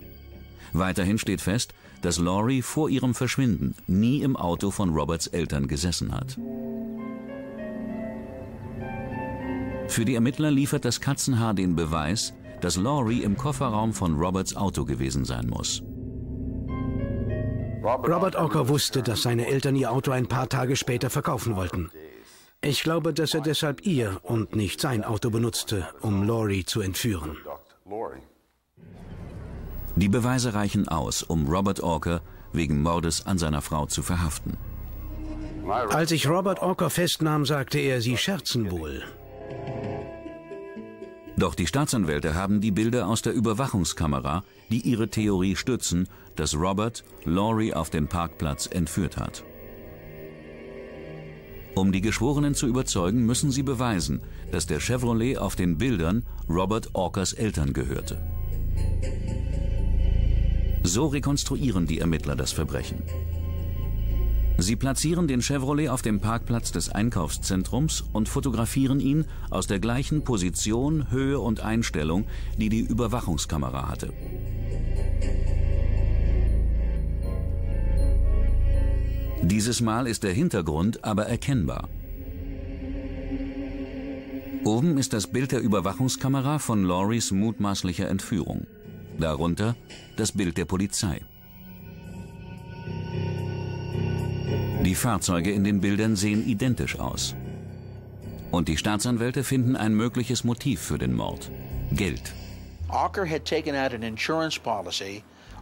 Weiterhin 0.74 1.16
steht 1.16 1.40
fest, 1.40 1.72
dass 2.02 2.18
Laurie 2.18 2.60
vor 2.60 2.90
ihrem 2.90 3.14
Verschwinden 3.14 3.74
nie 3.86 4.22
im 4.22 4.36
Auto 4.36 4.70
von 4.70 4.90
Roberts 4.90 5.26
Eltern 5.26 5.68
gesessen 5.68 6.12
hat. 6.12 6.38
Für 9.90 10.04
die 10.04 10.14
Ermittler 10.14 10.52
liefert 10.52 10.84
das 10.84 11.00
Katzenhaar 11.00 11.52
den 11.52 11.74
Beweis, 11.74 12.32
dass 12.60 12.76
Laurie 12.76 13.24
im 13.24 13.36
Kofferraum 13.36 13.92
von 13.92 14.14
Roberts 14.14 14.54
Auto 14.54 14.84
gewesen 14.84 15.24
sein 15.24 15.48
muss. 15.48 15.82
Robert 17.82 18.36
Ocker 18.36 18.68
wusste, 18.68 19.02
dass 19.02 19.22
seine 19.22 19.46
Eltern 19.46 19.74
ihr 19.74 19.90
Auto 19.90 20.12
ein 20.12 20.28
paar 20.28 20.48
Tage 20.48 20.76
später 20.76 21.10
verkaufen 21.10 21.56
wollten. 21.56 21.90
Ich 22.60 22.84
glaube, 22.84 23.12
dass 23.12 23.34
er 23.34 23.40
deshalb 23.40 23.84
ihr 23.84 24.20
und 24.22 24.54
nicht 24.54 24.80
sein 24.80 25.02
Auto 25.02 25.30
benutzte, 25.30 25.88
um 26.02 26.22
Laurie 26.22 26.64
zu 26.64 26.82
entführen. 26.82 27.36
Die 29.96 30.08
Beweise 30.08 30.54
reichen 30.54 30.86
aus, 30.86 31.24
um 31.24 31.48
Robert 31.48 31.80
Orker 31.80 32.20
wegen 32.52 32.80
Mordes 32.80 33.26
an 33.26 33.38
seiner 33.38 33.60
Frau 33.60 33.86
zu 33.86 34.02
verhaften. 34.02 34.56
Als 35.90 36.12
ich 36.12 36.28
Robert 36.28 36.60
Orker 36.60 36.90
festnahm, 36.90 37.44
sagte 37.44 37.80
er, 37.80 38.00
Sie 38.00 38.16
scherzen 38.16 38.70
wohl. 38.70 39.02
Doch 41.36 41.54
die 41.54 41.66
Staatsanwälte 41.66 42.34
haben 42.34 42.60
die 42.60 42.70
Bilder 42.70 43.08
aus 43.08 43.22
der 43.22 43.32
Überwachungskamera, 43.32 44.44
die 44.68 44.80
ihre 44.80 45.08
Theorie 45.08 45.56
stützen, 45.56 46.06
dass 46.36 46.54
Robert 46.54 47.02
Laurie 47.24 47.72
auf 47.72 47.88
dem 47.88 48.08
Parkplatz 48.08 48.66
entführt 48.66 49.16
hat. 49.16 49.42
Um 51.74 51.92
die 51.92 52.02
Geschworenen 52.02 52.54
zu 52.54 52.66
überzeugen, 52.66 53.24
müssen 53.24 53.50
sie 53.50 53.62
beweisen, 53.62 54.20
dass 54.52 54.66
der 54.66 54.80
Chevrolet 54.80 55.38
auf 55.38 55.56
den 55.56 55.78
Bildern 55.78 56.24
Robert 56.46 56.90
Orkers 56.94 57.32
Eltern 57.32 57.72
gehörte. 57.72 58.22
So 60.82 61.06
rekonstruieren 61.06 61.86
die 61.86 62.00
Ermittler 62.00 62.36
das 62.36 62.52
Verbrechen. 62.52 63.02
Sie 64.62 64.76
platzieren 64.76 65.26
den 65.26 65.40
Chevrolet 65.40 65.88
auf 65.88 66.02
dem 66.02 66.20
Parkplatz 66.20 66.70
des 66.70 66.90
Einkaufszentrums 66.90 68.04
und 68.12 68.28
fotografieren 68.28 69.00
ihn 69.00 69.24
aus 69.48 69.66
der 69.66 69.80
gleichen 69.80 70.22
Position, 70.22 71.10
Höhe 71.10 71.40
und 71.40 71.60
Einstellung, 71.60 72.26
die 72.58 72.68
die 72.68 72.80
Überwachungskamera 72.80 73.88
hatte. 73.88 74.12
Dieses 79.42 79.80
Mal 79.80 80.06
ist 80.06 80.24
der 80.24 80.34
Hintergrund 80.34 81.04
aber 81.04 81.24
erkennbar. 81.24 81.88
Oben 84.64 84.98
ist 84.98 85.14
das 85.14 85.26
Bild 85.26 85.52
der 85.52 85.60
Überwachungskamera 85.60 86.58
von 86.58 86.84
Lauries 86.84 87.30
mutmaßlicher 87.30 88.08
Entführung. 88.10 88.66
Darunter 89.18 89.74
das 90.16 90.32
Bild 90.32 90.58
der 90.58 90.66
Polizei. 90.66 91.22
Die 94.90 94.96
Fahrzeuge 94.96 95.52
in 95.52 95.62
den 95.62 95.80
Bildern 95.80 96.16
sehen 96.16 96.44
identisch 96.44 96.98
aus. 96.98 97.36
Und 98.50 98.66
die 98.66 98.76
Staatsanwälte 98.76 99.44
finden 99.44 99.76
ein 99.76 99.94
mögliches 99.94 100.42
Motiv 100.42 100.80
für 100.80 100.98
den 100.98 101.14
Mord. 101.14 101.48
Geld. 101.92 102.34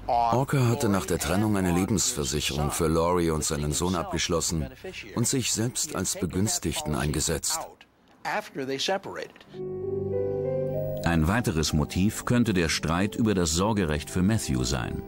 Orker 0.07 0.67
hatte 0.67 0.89
nach 0.89 1.05
der 1.05 1.19
Trennung 1.19 1.59
eine 1.59 1.73
Lebensversicherung 1.73 2.71
für 2.71 2.89
Laurie 2.89 3.29
und 3.29 3.45
seinen 3.45 3.73
Sohn 3.73 3.97
abgeschlossen 3.97 4.67
und 5.15 5.29
sich 5.29 5.53
selbst 5.53 5.95
als 5.95 6.19
Begünstigten 6.19 6.95
eingesetzt. 6.95 7.61
Ein 11.05 11.29
weiteres 11.29 11.75
Motiv 11.75 12.25
könnte 12.25 12.55
der 12.55 12.71
Streit 12.71 13.15
über 13.15 13.35
das 13.35 13.51
Sorgerecht 13.51 14.09
für 14.09 14.23
Matthew 14.23 14.65
sein. 14.65 15.03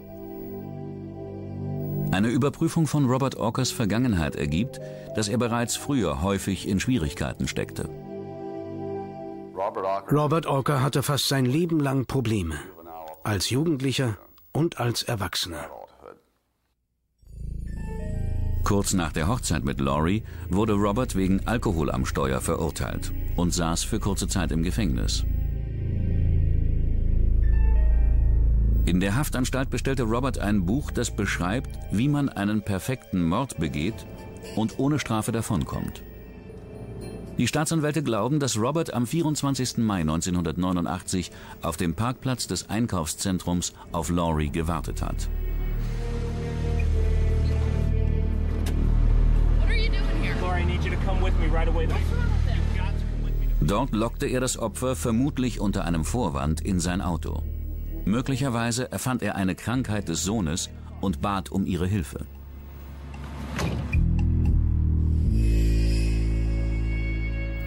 Eine 2.11 2.29
Überprüfung 2.29 2.87
von 2.87 3.07
Robert 3.07 3.37
Orkers 3.37 3.71
Vergangenheit 3.71 4.35
ergibt, 4.35 4.81
dass 5.15 5.29
er 5.29 5.39
bereits 5.39 5.77
früher 5.77 6.23
häufig 6.23 6.67
in 6.67 6.81
Schwierigkeiten 6.81 7.47
steckte. 7.47 7.89
Robert 10.11 10.47
Orker 10.47 10.83
hatte 10.83 11.03
fast 11.03 11.29
sein 11.29 11.45
Leben 11.45 11.79
lang 11.79 12.07
Probleme. 12.07 12.57
Als 13.23 13.51
Jugendlicher 13.51 14.17
und 14.53 14.81
als 14.81 15.03
Erwachsener. 15.03 15.71
Kurz 18.65 18.93
nach 18.93 19.13
der 19.13 19.29
Hochzeit 19.29 19.65
mit 19.65 19.81
Laurie 19.81 20.23
wurde 20.49 20.75
Robert 20.75 21.17
wegen 21.17 21.47
Alkohol 21.47 21.91
am 21.91 22.07
Steuer 22.07 22.41
verurteilt 22.41 23.13
und 23.37 23.53
saß 23.53 23.85
für 23.85 24.01
kurze 24.01 24.29
Zeit 24.29 24.53
im 24.53 24.63
Gefängnis. 24.63 25.25
In 28.87 29.01
der 29.01 29.15
Haftanstalt 29.15 29.71
bestellte 29.71 30.05
Robert 30.05 30.39
ein 30.39 30.65
Buch, 30.65 30.91
das 30.91 31.11
beschreibt, 31.15 31.71
wie 31.93 32.09
man 32.09 32.29
einen 32.29 32.63
perfekten 32.63 33.29
Mord 33.29 33.59
begeht 33.59 34.07
und 34.57 34.79
ohne 34.79 34.99
Strafe 34.99 35.33
davonkommt. 35.33 36.03
Die 37.39 37.47
Staatsanwälte 37.47 38.03
glauben, 38.03 38.39
dass 38.39 38.59
Robert 38.59 38.93
am 38.93 39.07
24. 39.07 39.79
Mai 39.79 40.01
1989 40.01 41.31
auf 41.63 41.77
dem 41.77 41.95
Parkplatz 41.95 42.47
des 42.47 42.69
Einkaufszentrums 42.69 43.73
auf 43.93 44.11
Laurie 44.11 44.51
gewartet 44.51 45.01
hat. 45.01 45.29
Dort 53.61 53.93
lockte 53.93 54.27
er 54.27 54.41
das 54.41 54.59
Opfer 54.59 54.97
vermutlich 54.97 55.61
unter 55.61 55.85
einem 55.85 56.05
Vorwand 56.05 56.61
in 56.61 56.81
sein 56.81 57.01
Auto. 57.01 57.43
Möglicherweise 58.11 58.91
erfand 58.91 59.23
er 59.23 59.37
eine 59.37 59.55
Krankheit 59.55 60.09
des 60.09 60.25
Sohnes 60.25 60.69
und 61.01 61.21
bat 61.21 61.49
um 61.53 61.65
ihre 61.65 61.87
Hilfe. 61.87 62.27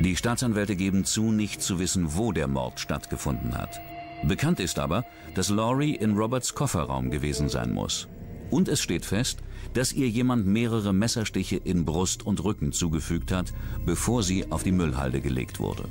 Die 0.01 0.17
Staatsanwälte 0.17 0.75
geben 0.75 1.05
zu, 1.05 1.31
nicht 1.31 1.61
zu 1.61 1.79
wissen, 1.79 2.17
wo 2.17 2.33
der 2.33 2.49
Mord 2.49 2.81
stattgefunden 2.81 3.57
hat. 3.57 3.79
Bekannt 4.25 4.59
ist 4.59 4.79
aber, 4.79 5.05
dass 5.33 5.49
Laurie 5.49 5.95
in 5.95 6.17
Roberts 6.17 6.53
Kofferraum 6.53 7.09
gewesen 7.09 7.47
sein 7.47 7.71
muss. 7.71 8.09
Und 8.49 8.67
es 8.67 8.81
steht 8.81 9.05
fest, 9.05 9.39
dass 9.73 9.93
ihr 9.93 10.09
jemand 10.09 10.45
mehrere 10.45 10.91
Messerstiche 10.93 11.55
in 11.55 11.85
Brust 11.85 12.25
und 12.25 12.43
Rücken 12.43 12.73
zugefügt 12.73 13.31
hat, 13.31 13.53
bevor 13.85 14.23
sie 14.23 14.51
auf 14.51 14.63
die 14.63 14.73
Müllhalde 14.73 15.21
gelegt 15.21 15.61
wurde. 15.61 15.85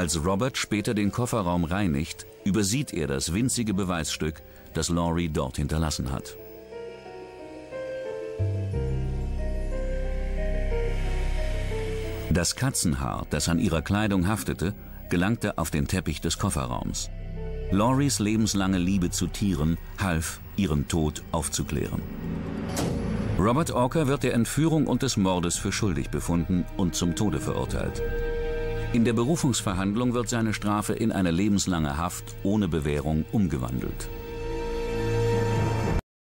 Als 0.00 0.24
Robert 0.24 0.56
später 0.56 0.94
den 0.94 1.12
Kofferraum 1.12 1.64
reinigt, 1.64 2.24
übersieht 2.44 2.94
er 2.94 3.06
das 3.06 3.34
winzige 3.34 3.74
Beweisstück, 3.74 4.40
das 4.72 4.88
Laurie 4.88 5.28
dort 5.28 5.58
hinterlassen 5.58 6.10
hat. 6.10 6.38
Das 12.30 12.56
Katzenhaar, 12.56 13.26
das 13.28 13.50
an 13.50 13.58
ihrer 13.58 13.82
Kleidung 13.82 14.26
haftete, 14.26 14.74
gelangte 15.10 15.58
auf 15.58 15.70
den 15.70 15.86
Teppich 15.86 16.22
des 16.22 16.38
Kofferraums. 16.38 17.10
Lauries 17.70 18.20
lebenslange 18.20 18.78
Liebe 18.78 19.10
zu 19.10 19.26
Tieren 19.26 19.76
half, 19.98 20.40
ihren 20.56 20.88
Tod 20.88 21.22
aufzuklären. 21.30 22.00
Robert 23.38 23.70
Orker 23.70 24.06
wird 24.06 24.22
der 24.22 24.32
Entführung 24.32 24.86
und 24.86 25.02
des 25.02 25.18
Mordes 25.18 25.56
für 25.56 25.72
schuldig 25.72 26.08
befunden 26.08 26.64
und 26.78 26.94
zum 26.94 27.16
Tode 27.16 27.38
verurteilt. 27.38 28.00
In 28.92 29.04
der 29.04 29.12
Berufungsverhandlung 29.12 30.14
wird 30.14 30.28
seine 30.28 30.52
Strafe 30.52 30.94
in 30.94 31.12
eine 31.12 31.30
lebenslange 31.30 31.96
Haft 31.96 32.24
ohne 32.42 32.66
Bewährung 32.66 33.24
umgewandelt. 33.30 34.08